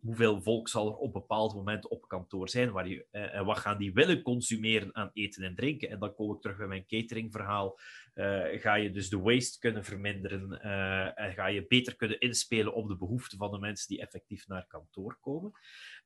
hoeveel 0.01 0.43
volk 0.43 0.69
zal 0.69 0.87
er 0.89 0.97
op 0.97 1.13
bepaald 1.13 1.55
moment 1.55 1.89
op 1.89 2.09
kantoor 2.09 2.49
zijn 2.49 2.73
waar 2.73 2.89
je, 2.89 3.07
en 3.11 3.45
wat 3.45 3.59
gaan 3.59 3.79
die 3.79 3.93
willen 3.93 4.23
consumeren 4.23 4.95
aan 4.95 5.11
eten 5.13 5.43
en 5.43 5.55
drinken. 5.55 5.89
En 5.91 5.99
dan 5.99 6.15
kom 6.15 6.35
ik 6.35 6.41
terug 6.41 6.57
bij 6.57 6.67
mijn 6.67 6.87
cateringverhaal. 6.87 7.79
Ga 8.53 8.75
je 8.75 8.91
dus 8.91 9.09
de 9.09 9.19
waste 9.19 9.59
kunnen 9.59 9.85
verminderen 9.85 10.61
en 11.15 11.33
ga 11.33 11.47
je 11.47 11.67
beter 11.67 11.97
kunnen 11.97 12.21
inspelen 12.21 12.75
op 12.75 12.89
de 12.89 12.97
behoeften 12.97 13.39
van 13.39 13.51
de 13.51 13.59
mensen 13.59 13.89
die 13.89 14.01
effectief 14.01 14.47
naar 14.47 14.67
kantoor 14.67 15.19
komen. 15.21 15.53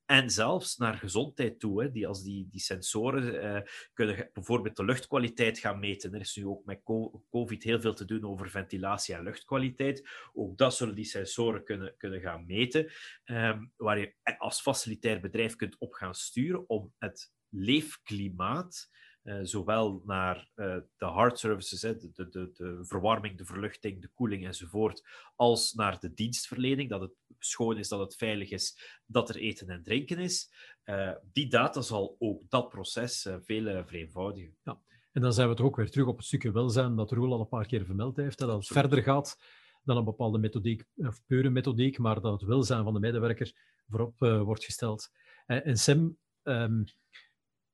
En 0.07 0.31
zelfs 0.31 0.77
naar 0.77 0.97
gezondheid 0.97 1.61
toe. 1.61 1.83
Hè, 1.83 1.91
die, 1.91 2.07
als 2.07 2.23
die, 2.23 2.49
die 2.51 2.61
sensoren 2.61 3.35
uh, 3.35 3.61
kunnen 3.93 4.31
bijvoorbeeld 4.33 4.77
de 4.77 4.85
luchtkwaliteit 4.85 5.59
gaan 5.59 5.79
meten. 5.79 6.15
Er 6.15 6.21
is 6.21 6.37
nu 6.37 6.47
ook 6.47 6.65
met 6.65 6.83
COVID 7.31 7.63
heel 7.63 7.81
veel 7.81 7.95
te 7.95 8.05
doen 8.05 8.25
over 8.25 8.51
ventilatie 8.51 9.15
en 9.15 9.23
luchtkwaliteit. 9.23 10.09
Ook 10.33 10.59
dat 10.59 10.75
zullen 10.75 10.95
die 10.95 11.05
sensoren 11.05 11.65
kunnen, 11.65 11.95
kunnen 11.97 12.21
gaan 12.21 12.47
meten. 12.47 12.93
Um, 13.25 13.73
waar 13.77 13.99
je 13.99 14.15
als 14.39 14.61
facilitair 14.61 15.21
bedrijf 15.21 15.57
kunt 15.57 15.79
op 15.79 15.93
gaan 15.93 16.15
sturen 16.15 16.69
om 16.69 16.93
het 16.99 17.33
leefklimaat 17.49 18.91
uh, 19.25 19.39
zowel 19.43 20.03
naar 20.05 20.51
uh, 20.57 20.77
de 20.97 21.05
hard 21.05 21.39
services, 21.39 21.83
hè, 21.83 21.97
de, 21.97 22.11
de, 22.13 22.51
de, 22.53 22.79
verwarming, 22.83 23.39
de 23.39 23.45
verluchting, 23.45 24.01
de 24.01 24.11
koeling 24.15 24.47
enzovoort, 24.47 25.03
als 25.37 25.73
naar 25.73 25.99
de 26.01 26.15
dienstverlening, 26.15 26.91
dat 26.91 27.01
het 27.01 27.13
schoon 27.39 27.79
is, 27.79 27.89
dat 27.89 28.01
het 28.01 28.17
veilig 28.17 28.51
is, 28.51 28.79
dat 29.07 29.29
er 29.29 29.37
eten 29.37 29.69
en 29.69 29.83
drinken 29.83 30.19
is. 30.19 30.53
Uh, 30.85 31.13
die 31.33 31.49
data 31.49 31.81
zal 31.81 32.17
ook 32.19 32.43
dat 32.49 32.69
proces 32.69 33.29
veel 33.45 33.85
vereenvoudigen. 33.85 34.57
Ja. 34.63 34.81
En 35.13 35.23
dan 35.23 35.33
zijn 35.33 35.49
we 35.49 35.55
toch 35.55 35.67
ook 35.67 35.77
weer 35.77 35.91
terug 35.91 36.07
op 36.07 36.17
het 36.17 36.27
stukje 36.27 36.53
welzijn 36.53 36.97
dat 36.97 37.11
Roel 37.11 37.33
al 37.33 37.41
een 37.41 37.49
paar 37.49 37.67
keer 37.67 37.85
vermeld 37.85 38.17
heeft, 38.17 38.39
dat 38.39 38.53
het 38.53 38.67
verder 38.67 39.03
gaat 39.03 39.39
dan 39.85 39.97
een 39.97 40.05
bepaalde 40.05 40.39
methodiek, 40.39 40.85
of 40.97 41.25
pure 41.27 41.51
methodiek, 41.51 41.99
maar 41.99 42.21
dat 42.21 42.41
het 42.41 42.49
welzijn 42.49 42.85
van 42.85 42.95
de 42.95 43.01
medewerker 43.01 43.53
voorop 43.89 44.19
wordt 44.19 44.65
gesteld. 44.65 45.11
en 45.47 45.77
Sam, 45.77 46.17
um, 46.43 46.85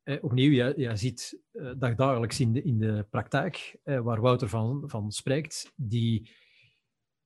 eh, 0.08 0.24
opnieuw, 0.24 0.50
je 0.76 0.96
ziet 0.96 1.42
uh, 1.52 1.72
dagdagelijks 1.78 2.40
in 2.40 2.52
de, 2.52 2.62
in 2.62 2.78
de 2.78 3.06
praktijk, 3.10 3.78
eh, 3.82 4.00
waar 4.00 4.20
Wouter 4.20 4.48
van, 4.48 4.82
van 4.86 5.10
spreekt, 5.10 5.72
die, 5.76 6.30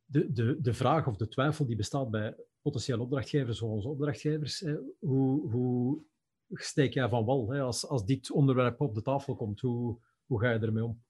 de, 0.05 0.33
de, 0.33 0.61
de 0.61 0.75
vraag 0.75 1.07
of 1.07 1.17
de 1.17 1.29
twijfel 1.29 1.67
die 1.67 1.77
bestaat 1.77 2.11
bij 2.11 2.37
potentiële 2.63 3.03
opdrachtgevers, 3.03 3.59
zoals 3.59 3.75
onze 3.75 3.89
opdrachtgevers. 3.89 4.65
hoe, 4.99 5.51
hoe 5.51 6.03
steek 6.49 6.95
jij 6.95 7.09
van 7.09 7.25
wal 7.25 7.53
als, 7.53 7.87
als 7.89 8.05
dit 8.05 8.31
onderwerp 8.31 8.81
op 8.81 8.95
de 8.95 9.03
tafel 9.03 9.37
komt? 9.37 9.61
Hoe, 9.61 9.99
hoe 10.27 10.41
ga 10.41 10.51
je 10.51 10.59
ermee 10.59 10.85
om? 10.85 11.03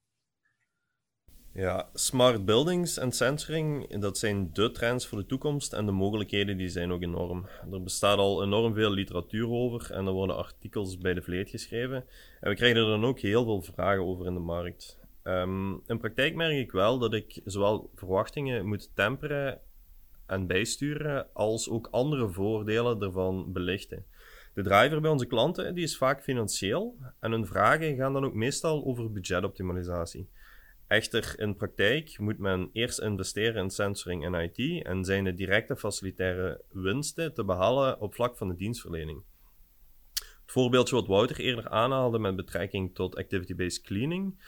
Ja, 1.55 1.89
smart 1.93 2.45
buildings 2.45 2.97
en 2.97 3.11
sensoring, 3.11 3.99
dat 3.99 4.17
zijn 4.17 4.49
de 4.53 4.71
trends 4.71 5.07
voor 5.07 5.17
de 5.17 5.25
toekomst 5.25 5.73
en 5.73 5.85
de 5.85 5.91
mogelijkheden 5.91 6.57
die 6.57 6.69
zijn 6.69 6.91
ook 6.91 7.01
enorm. 7.01 7.47
Er 7.71 7.83
bestaat 7.83 8.17
al 8.17 8.43
enorm 8.43 8.73
veel 8.73 8.91
literatuur 8.91 9.49
over 9.49 9.91
en 9.91 10.05
er 10.05 10.11
worden 10.11 10.37
artikels 10.37 10.97
bij 10.97 11.13
de 11.13 11.21
vleet 11.21 11.49
geschreven. 11.49 12.05
En 12.39 12.49
we 12.49 12.55
krijgen 12.55 12.81
er 12.81 12.87
dan 12.87 13.05
ook 13.05 13.19
heel 13.19 13.43
veel 13.43 13.61
vragen 13.61 14.03
over 14.03 14.25
in 14.25 14.33
de 14.33 14.39
markt. 14.39 14.99
Um, 15.23 15.81
in 15.87 15.97
praktijk 15.97 16.35
merk 16.35 16.57
ik 16.57 16.71
wel 16.71 16.99
dat 16.99 17.13
ik 17.13 17.41
zowel 17.45 17.89
verwachtingen 17.95 18.65
moet 18.65 18.95
temperen 18.95 19.59
en 20.25 20.47
bijsturen, 20.47 21.27
als 21.33 21.69
ook 21.69 21.87
andere 21.91 22.29
voordelen 22.29 23.01
ervan 23.01 23.51
belichten. 23.51 24.05
De 24.53 24.63
driver 24.63 25.01
bij 25.01 25.11
onze 25.11 25.25
klanten 25.25 25.75
die 25.75 25.83
is 25.83 25.97
vaak 25.97 26.23
financieel 26.23 26.97
en 27.19 27.31
hun 27.31 27.45
vragen 27.45 27.95
gaan 27.95 28.13
dan 28.13 28.25
ook 28.25 28.33
meestal 28.33 28.85
over 28.85 29.11
budgetoptimalisatie. 29.11 30.29
Echter, 30.93 31.33
in 31.37 31.55
praktijk 31.55 32.19
moet 32.19 32.37
men 32.37 32.69
eerst 32.73 32.99
investeren 32.99 33.63
in 33.63 33.69
sensoring 33.69 34.25
en 34.25 34.33
IT 34.33 34.85
en 34.85 35.03
zijn 35.03 35.23
de 35.23 35.33
directe 35.33 35.75
facilitaire 35.75 36.61
winsten 36.71 37.33
te 37.33 37.43
behalen 37.43 37.99
op 37.99 38.13
vlak 38.13 38.37
van 38.37 38.47
de 38.47 38.55
dienstverlening. 38.55 39.23
Het 40.13 40.51
voorbeeldje 40.51 40.95
wat 40.95 41.07
Wouter 41.07 41.39
eerder 41.39 41.69
aanhaalde 41.69 42.19
met 42.19 42.35
betrekking 42.35 42.95
tot 42.95 43.15
activity-based 43.15 43.81
cleaning. 43.81 44.41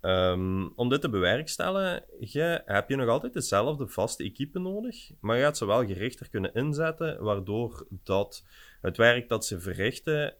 Um, 0.00 0.72
om 0.74 0.88
dit 0.88 1.00
te 1.00 1.08
bewerkstelligen 1.08 2.62
heb 2.64 2.88
je 2.88 2.96
nog 2.96 3.08
altijd 3.08 3.32
dezelfde 3.32 3.88
vaste 3.88 4.24
equipe 4.24 4.58
nodig, 4.58 5.10
maar 5.20 5.36
je 5.36 5.42
gaat 5.42 5.56
ze 5.56 5.66
wel 5.66 5.86
gerichter 5.86 6.28
kunnen 6.30 6.54
inzetten, 6.54 7.22
waardoor 7.22 7.86
dat 7.88 8.44
het 8.80 8.96
werk 8.96 9.28
dat 9.28 9.44
ze 9.46 9.60
verrichten 9.60 10.34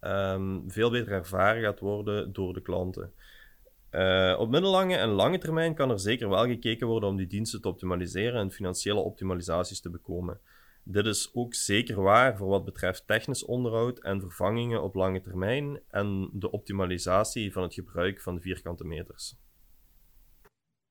um, 0.00 0.64
veel 0.70 0.90
beter 0.90 1.12
ervaren 1.12 1.62
gaat 1.62 1.80
worden 1.80 2.32
door 2.32 2.54
de 2.54 2.62
klanten. 2.62 3.12
Uh, 3.92 4.36
op 4.38 4.50
middellange 4.50 4.96
en 4.96 5.08
lange 5.08 5.38
termijn 5.38 5.74
kan 5.74 5.90
er 5.90 6.00
zeker 6.00 6.28
wel 6.28 6.46
gekeken 6.46 6.86
worden 6.86 7.08
om 7.08 7.16
die 7.16 7.26
diensten 7.26 7.60
te 7.60 7.68
optimaliseren 7.68 8.40
en 8.40 8.50
financiële 8.50 9.00
optimalisaties 9.00 9.80
te 9.80 9.90
bekomen. 9.90 10.40
Dit 10.84 11.06
is 11.06 11.30
ook 11.34 11.54
zeker 11.54 12.02
waar 12.02 12.36
voor 12.36 12.48
wat 12.48 12.64
betreft 12.64 13.06
technisch 13.06 13.44
onderhoud 13.44 13.98
en 13.98 14.20
vervangingen 14.20 14.82
op 14.82 14.94
lange 14.94 15.20
termijn 15.20 15.80
en 15.88 16.30
de 16.32 16.50
optimalisatie 16.50 17.52
van 17.52 17.62
het 17.62 17.74
gebruik 17.74 18.20
van 18.20 18.34
de 18.34 18.40
vierkante 18.40 18.84
meters. 18.84 19.36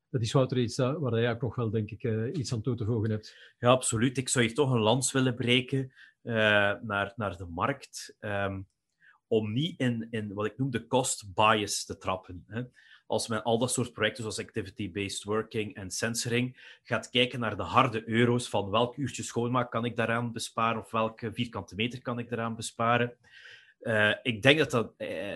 Dat 0.09 0.21
is 0.21 0.31
Wouter 0.31 0.57
iets 0.57 0.77
waar 0.77 1.19
jij 1.19 1.31
ook 1.31 1.41
nog 1.41 1.55
wel, 1.55 1.69
denk 1.69 1.91
ik, 1.91 2.03
uh, 2.03 2.33
iets 2.33 2.53
aan 2.53 2.61
toe 2.61 2.75
te 2.75 2.85
voegen 2.85 3.09
hebt. 3.09 3.55
Ja, 3.59 3.69
absoluut. 3.69 4.17
Ik 4.17 4.29
zou 4.29 4.45
hier 4.45 4.53
toch 4.53 4.71
een 4.71 4.79
lans 4.79 5.11
willen 5.11 5.35
breken 5.35 5.91
uh, 6.23 6.33
naar, 6.81 7.13
naar 7.15 7.37
de 7.37 7.45
markt. 7.45 8.17
Um, 8.19 8.67
om 9.27 9.53
niet 9.53 9.79
in, 9.79 10.07
in 10.09 10.33
wat 10.33 10.45
ik 10.45 10.57
noem 10.57 10.69
de 10.69 10.87
cost 10.87 11.33
bias 11.33 11.85
te 11.85 11.97
trappen. 11.97 12.43
Hè 12.47 12.63
als 13.09 13.27
men 13.27 13.43
al 13.43 13.57
dat 13.57 13.71
soort 13.71 13.93
projecten 13.93 14.23
zoals 14.23 14.39
activity-based 14.39 15.23
working 15.23 15.75
en 15.75 15.91
sensoring 15.91 16.77
gaat 16.83 17.09
kijken 17.09 17.39
naar 17.39 17.57
de 17.57 17.63
harde 17.63 18.09
euro's 18.09 18.49
van 18.49 18.69
welk 18.69 18.95
uurtje 18.95 19.23
schoonmaak 19.23 19.71
kan 19.71 19.85
ik 19.85 19.95
daaraan 19.95 20.31
besparen 20.31 20.81
of 20.81 20.91
welke 20.91 21.33
vierkante 21.33 21.75
meter 21.75 22.01
kan 22.01 22.19
ik 22.19 22.29
daaraan 22.29 22.55
besparen. 22.55 23.17
Uh, 23.81 24.13
ik 24.23 24.41
denk 24.41 24.57
dat 24.57 24.71
dat 24.71 24.93
uh, 24.97 25.35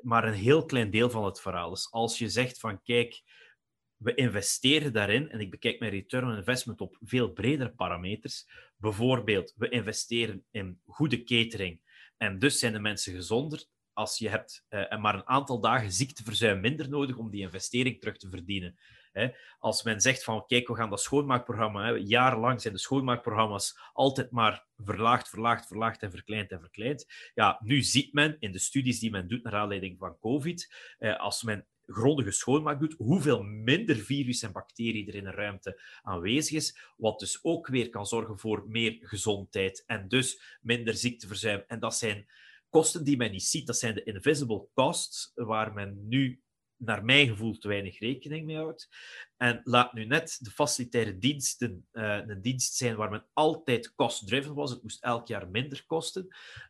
maar 0.00 0.24
een 0.24 0.34
heel 0.34 0.64
klein 0.64 0.90
deel 0.90 1.10
van 1.10 1.24
het 1.24 1.40
verhaal 1.40 1.72
is. 1.72 1.88
Als 1.90 2.18
je 2.18 2.28
zegt 2.28 2.58
van 2.58 2.82
kijk, 2.82 3.22
we 3.96 4.14
investeren 4.14 4.92
daarin 4.92 5.30
en 5.30 5.40
ik 5.40 5.50
bekijk 5.50 5.78
mijn 5.78 5.92
return 5.92 6.26
on 6.26 6.36
investment 6.36 6.80
op 6.80 6.96
veel 7.00 7.32
bredere 7.32 7.70
parameters. 7.70 8.48
Bijvoorbeeld, 8.76 9.54
we 9.56 9.68
investeren 9.68 10.44
in 10.50 10.80
goede 10.86 11.22
catering 11.22 11.80
en 12.16 12.38
dus 12.38 12.58
zijn 12.58 12.72
de 12.72 12.80
mensen 12.80 13.14
gezonder 13.14 13.64
als 14.02 14.18
je 14.18 14.28
hebt 14.28 14.64
uh, 14.70 14.98
maar 14.98 15.14
een 15.14 15.28
aantal 15.28 15.60
dagen 15.60 15.92
ziekteverzuim 15.92 16.60
minder 16.60 16.88
nodig 16.88 17.16
om 17.16 17.30
die 17.30 17.40
investering 17.40 18.00
terug 18.00 18.16
te 18.16 18.28
verdienen. 18.28 18.78
Hè. 19.12 19.30
Als 19.58 19.82
men 19.82 20.00
zegt 20.00 20.24
van 20.24 20.46
kijk, 20.46 20.68
we 20.68 20.74
gaan 20.74 20.90
dat 20.90 21.00
schoonmaakprogramma, 21.00 21.84
hè, 21.84 21.92
jarenlang 21.92 22.60
zijn 22.60 22.74
de 22.74 22.80
schoonmaakprogramma's 22.80 23.78
altijd 23.92 24.30
maar 24.30 24.66
verlaagd, 24.76 25.28
verlaagd, 25.28 25.66
verlaagd 25.66 26.02
en 26.02 26.10
verkleind 26.10 26.50
en 26.50 26.60
verkleind. 26.60 27.06
Ja, 27.34 27.58
nu 27.62 27.82
ziet 27.82 28.12
men 28.12 28.36
in 28.38 28.52
de 28.52 28.58
studies 28.58 28.98
die 28.98 29.10
men 29.10 29.28
doet 29.28 29.42
naar 29.42 29.54
aanleiding 29.54 29.98
van 29.98 30.18
COVID, 30.18 30.74
eh, 30.98 31.18
als 31.18 31.42
men 31.42 31.66
grondige 31.86 32.30
schoonmaak 32.30 32.80
doet, 32.80 32.94
hoeveel 32.98 33.42
minder 33.42 33.96
virus 33.96 34.42
en 34.42 34.52
bacterie 34.52 35.08
er 35.08 35.14
in 35.14 35.26
een 35.26 35.32
ruimte 35.32 35.80
aanwezig 36.02 36.56
is, 36.56 36.78
wat 36.96 37.18
dus 37.18 37.38
ook 37.42 37.66
weer 37.66 37.88
kan 37.88 38.06
zorgen 38.06 38.38
voor 38.38 38.64
meer 38.66 38.98
gezondheid 39.00 39.82
en 39.86 40.08
dus 40.08 40.58
minder 40.60 40.94
ziekteverzuim. 40.94 41.64
En 41.66 41.80
dat 41.80 41.96
zijn 41.96 42.26
kosten 42.72 43.04
die 43.04 43.16
men 43.16 43.30
niet 43.30 43.42
ziet, 43.42 43.66
dat 43.66 43.78
zijn 43.78 43.94
de 43.94 44.02
invisible 44.02 44.68
costs, 44.74 45.30
waar 45.34 45.72
men 45.72 46.08
nu 46.08 46.42
naar 46.76 47.04
mijn 47.04 47.28
gevoel 47.28 47.58
te 47.58 47.68
weinig 47.68 47.98
rekening 47.98 48.46
mee 48.46 48.56
houdt. 48.56 48.88
En 49.42 49.60
laat 49.64 49.92
nu 49.92 50.04
net 50.04 50.38
de 50.40 50.50
facilitaire 50.50 51.18
diensten 51.18 51.86
uh, 51.92 52.18
een 52.26 52.42
dienst 52.42 52.74
zijn 52.74 52.96
waar 52.96 53.10
men 53.10 53.24
altijd 53.32 53.94
cost-driven 53.94 54.54
was. 54.54 54.70
Het 54.70 54.82
moest 54.82 55.02
elk 55.02 55.28
jaar 55.28 55.48
minder 55.48 55.84
kosten. 55.86 56.26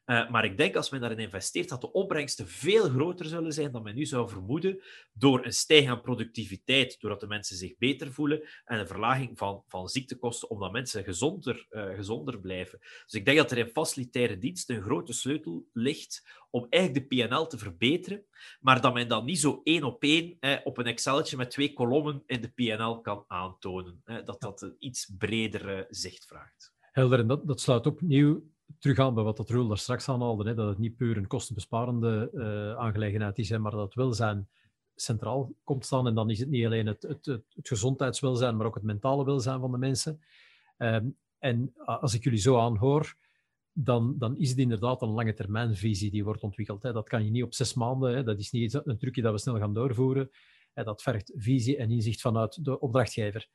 Uh, 0.07 0.31
maar 0.31 0.45
ik 0.45 0.57
denk 0.57 0.77
als 0.77 0.91
men 0.91 1.01
daarin 1.01 1.19
investeert, 1.19 1.69
dat 1.69 1.81
de 1.81 1.93
opbrengsten 1.93 2.49
veel 2.49 2.89
groter 2.89 3.27
zullen 3.27 3.53
zijn 3.53 3.73
dan 3.73 3.83
men 3.83 3.95
nu 3.95 4.05
zou 4.05 4.29
vermoeden. 4.29 4.83
Door 5.13 5.45
een 5.45 5.53
stijging 5.53 5.91
aan 5.91 6.01
productiviteit, 6.01 7.01
doordat 7.01 7.21
de 7.21 7.27
mensen 7.27 7.57
zich 7.57 7.77
beter 7.79 8.13
voelen. 8.13 8.43
En 8.65 8.79
een 8.79 8.87
verlaging 8.87 9.39
van, 9.39 9.63
van 9.69 9.89
ziektekosten, 9.89 10.51
omdat 10.51 10.73
mensen 10.73 11.05
gezonder, 11.05 11.67
uh, 11.71 11.95
gezonder 11.95 12.41
blijven. 12.41 12.79
Dus 12.79 13.15
ik 13.15 13.25
denk 13.25 13.37
dat 13.37 13.51
er 13.51 13.59
in 13.59 13.69
facilitaire 13.69 14.39
diensten 14.39 14.77
een 14.77 14.83
grote 14.83 15.13
sleutel 15.13 15.67
ligt 15.73 16.41
om 16.51 16.67
eigenlijk 16.71 17.09
de 17.09 17.17
PNL 17.17 17.47
te 17.47 17.59
verbeteren. 17.59 18.25
Maar 18.61 18.81
dat 18.81 18.95
men 18.95 19.09
dan 19.09 19.25
niet 19.25 19.41
zo 19.41 19.61
één 19.65 19.85
op 19.85 20.03
één 20.03 20.39
op 20.65 20.79
een 20.79 20.87
Excelletje 20.87 21.37
met 21.37 21.51
twee 21.51 21.73
kolommen 21.73 22.23
in 22.27 22.41
de 22.41 22.53
PNL 22.63 23.01
kan 23.01 23.25
aantonen. 23.27 24.01
Hè, 24.05 24.23
dat 24.23 24.41
dat 24.41 24.63
een 24.63 24.75
iets 24.79 25.13
bredere 25.19 25.87
zicht 25.91 26.25
vraagt. 26.27 26.73
Helder, 26.81 27.19
en 27.19 27.27
dat, 27.27 27.47
dat 27.47 27.61
sluit 27.61 27.87
opnieuw 27.87 28.43
terug 28.79 28.99
aan 28.99 29.15
bij 29.15 29.25
wat 29.25 29.37
dat 29.37 29.51
Roel 29.51 29.69
daar 29.69 29.79
straks 29.79 30.09
aanhaalde, 30.09 30.49
hè, 30.49 30.55
dat 30.55 30.69
het 30.69 30.79
niet 30.79 30.97
puur 30.97 31.17
een 31.17 31.27
kostenbesparende 31.27 32.31
uh, 32.35 32.85
aangelegenheid 32.85 33.39
is, 33.39 33.49
hè, 33.49 33.59
maar 33.59 33.73
dat 33.73 33.85
het 33.85 33.95
welzijn 33.95 34.49
centraal 34.95 35.55
komt 35.65 35.85
staan. 35.85 36.07
En 36.07 36.15
dan 36.15 36.31
is 36.31 36.39
het 36.39 36.49
niet 36.49 36.65
alleen 36.65 36.87
het, 36.87 37.03
het, 37.03 37.27
het, 37.27 37.45
het 37.55 37.69
gezondheidswelzijn, 37.69 38.57
maar 38.57 38.67
ook 38.67 38.75
het 38.75 38.85
mentale 38.85 39.25
welzijn 39.25 39.61
van 39.61 39.71
de 39.71 39.79
mensen. 39.79 40.21
Um, 40.79 41.17
en 41.39 41.73
als 41.85 42.15
ik 42.15 42.25
jullie 42.25 42.39
zo 42.39 42.59
aanhoor, 42.59 43.17
dan, 43.73 44.15
dan 44.19 44.37
is 44.37 44.49
het 44.49 44.59
inderdaad 44.59 45.03
een 45.03 45.09
lange 45.09 45.35
termijnvisie 45.35 46.11
die 46.11 46.25
wordt 46.25 46.43
ontwikkeld. 46.43 46.83
Hè. 46.83 46.93
Dat 46.93 47.09
kan 47.09 47.25
je 47.25 47.31
niet 47.31 47.43
op 47.43 47.55
zes 47.55 47.75
maanden, 47.75 48.15
hè. 48.15 48.23
dat 48.23 48.39
is 48.39 48.51
niet 48.51 48.81
een 48.85 48.99
trucje 48.99 49.23
dat 49.23 49.33
we 49.33 49.39
snel 49.39 49.59
gaan 49.59 49.75
doorvoeren. 49.75 50.31
En 50.75 50.85
dat 50.85 51.03
vergt 51.03 51.33
visie 51.37 51.77
en 51.77 51.91
inzicht 51.91 52.21
vanuit 52.21 52.65
de 52.65 52.81
opdrachtgever. 52.81 53.49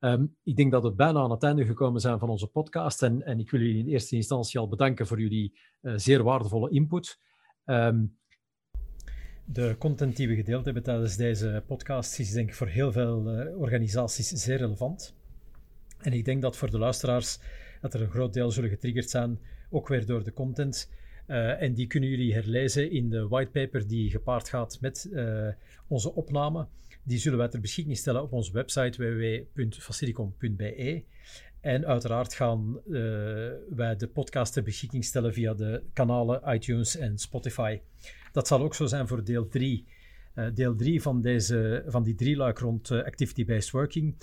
Um, 0.00 0.36
ik 0.42 0.56
denk 0.56 0.72
dat 0.72 0.82
we 0.82 0.92
bijna 0.92 1.20
aan 1.20 1.30
het 1.30 1.42
einde 1.42 1.64
gekomen 1.64 2.00
zijn 2.00 2.18
van 2.18 2.28
onze 2.28 2.46
podcast. 2.46 3.02
En, 3.02 3.22
en 3.22 3.38
ik 3.38 3.50
wil 3.50 3.60
jullie 3.60 3.84
in 3.84 3.88
eerste 3.88 4.16
instantie 4.16 4.60
al 4.60 4.68
bedanken 4.68 5.06
voor 5.06 5.20
jullie 5.20 5.58
uh, 5.82 5.92
zeer 5.96 6.22
waardevolle 6.22 6.70
input. 6.70 7.18
Um, 7.64 8.18
de 9.44 9.76
content 9.78 10.16
die 10.16 10.28
we 10.28 10.34
gedeeld 10.34 10.64
hebben 10.64 10.82
tijdens 10.82 11.16
deze 11.16 11.62
podcast 11.66 12.18
is 12.18 12.32
denk 12.32 12.48
ik 12.48 12.54
voor 12.54 12.66
heel 12.66 12.92
veel 12.92 13.40
uh, 13.40 13.58
organisaties 13.58 14.28
zeer 14.28 14.56
relevant. 14.56 15.16
En 15.98 16.12
ik 16.12 16.24
denk 16.24 16.42
dat 16.42 16.56
voor 16.56 16.70
de 16.70 16.78
luisteraars 16.78 17.38
dat 17.80 17.94
er 17.94 18.02
een 18.02 18.10
groot 18.10 18.32
deel 18.32 18.50
zullen 18.50 18.70
getriggerd 18.70 19.10
zijn 19.10 19.38
ook 19.70 19.88
weer 19.88 20.06
door 20.06 20.24
de 20.24 20.32
content. 20.32 20.90
En 21.28 21.74
die 21.74 21.86
kunnen 21.86 22.08
jullie 22.08 22.34
herlezen 22.34 22.90
in 22.90 23.10
de 23.10 23.28
whitepaper 23.28 23.88
die 23.88 24.10
gepaard 24.10 24.48
gaat 24.48 24.78
met 24.80 25.10
onze 25.88 26.14
opname. 26.14 26.66
Die 27.02 27.18
zullen 27.18 27.38
wij 27.38 27.48
ter 27.48 27.60
beschikking 27.60 27.96
stellen 27.96 28.22
op 28.22 28.32
onze 28.32 28.52
website 28.52 29.02
www.facilicom.be. 29.02 31.04
En 31.60 31.86
uiteraard 31.86 32.34
gaan 32.34 32.80
uh, 32.86 32.94
wij 33.70 33.96
de 33.96 34.08
podcast 34.08 34.52
ter 34.52 34.62
beschikking 34.62 35.04
stellen 35.04 35.32
via 35.32 35.54
de 35.54 35.82
kanalen 35.92 36.54
iTunes 36.54 36.96
en 36.96 37.18
Spotify. 37.18 37.80
Dat 38.32 38.46
zal 38.46 38.62
ook 38.62 38.74
zo 38.74 38.86
zijn 38.86 39.08
voor 39.08 39.24
deel 39.24 39.48
3. 39.48 39.86
Uh, 40.34 40.46
eh, 40.46 40.54
deel 40.54 40.74
3 40.74 41.02
van, 41.02 41.20
deze, 41.20 41.84
van 41.86 42.02
die 42.02 42.14
drieluik 42.14 42.58
rond 42.58 42.90
uh, 42.90 43.04
activity-based 43.04 43.70
working 43.70 44.16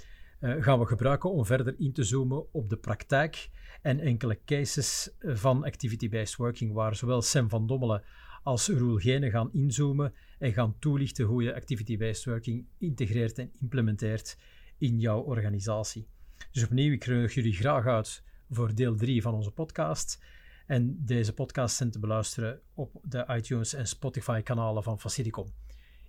gaan 0.60 0.80
we 0.80 0.86
gebruiken 0.86 1.32
om 1.32 1.46
verder 1.46 1.76
in 1.78 1.94
te 1.94 2.04
zoomen 2.04 2.54
op 2.54 2.70
de 2.70 2.78
praktijk 2.78 3.50
en 3.86 4.00
enkele 4.00 4.40
cases 4.46 5.10
van 5.20 5.66
activity-based 5.66 6.36
working, 6.36 6.74
waar 6.74 6.96
zowel 6.96 7.22
Sam 7.22 7.50
van 7.50 7.68
Dommelen 7.68 8.04
als 8.44 8.68
Roel 8.68 8.98
Gene 8.98 9.30
gaan 9.30 9.54
inzoomen 9.54 10.14
en 10.40 10.54
gaan 10.54 10.76
toelichten 10.80 11.26
hoe 11.26 11.44
je 11.44 11.56
activity-based 11.56 12.26
working 12.26 12.66
integreert 12.78 13.38
en 13.38 13.52
implementeert 13.62 14.38
in 14.78 15.00
jouw 15.00 15.22
organisatie. 15.22 16.08
Dus 16.52 16.64
opnieuw, 16.64 16.92
ik 16.94 17.08
nodig 17.08 17.34
jullie 17.34 17.54
graag 17.54 17.86
uit 17.86 18.24
voor 18.50 18.76
deel 18.76 18.96
3 18.96 19.22
van 19.22 19.34
onze 19.34 19.52
podcast. 19.52 20.24
En 20.68 21.06
deze 21.06 21.34
podcast 21.34 21.76
zijn 21.76 21.92
te 21.92 22.00
beluisteren 22.00 22.60
op 22.74 23.02
de 23.04 23.26
iTunes 23.28 23.74
en 23.74 23.88
Spotify 23.88 24.42
kanalen 24.42 24.84
van 24.84 25.00
Facility. 25.00 25.42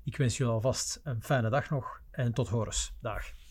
Ik 0.04 0.16
wens 0.16 0.36
jullie 0.36 0.52
alvast 0.52 1.00
een 1.04 1.22
fijne 1.22 1.50
dag 1.50 1.70
nog 1.70 2.00
en 2.10 2.32
tot 2.32 2.48
horens. 2.48 2.92
Dag. 3.00 3.45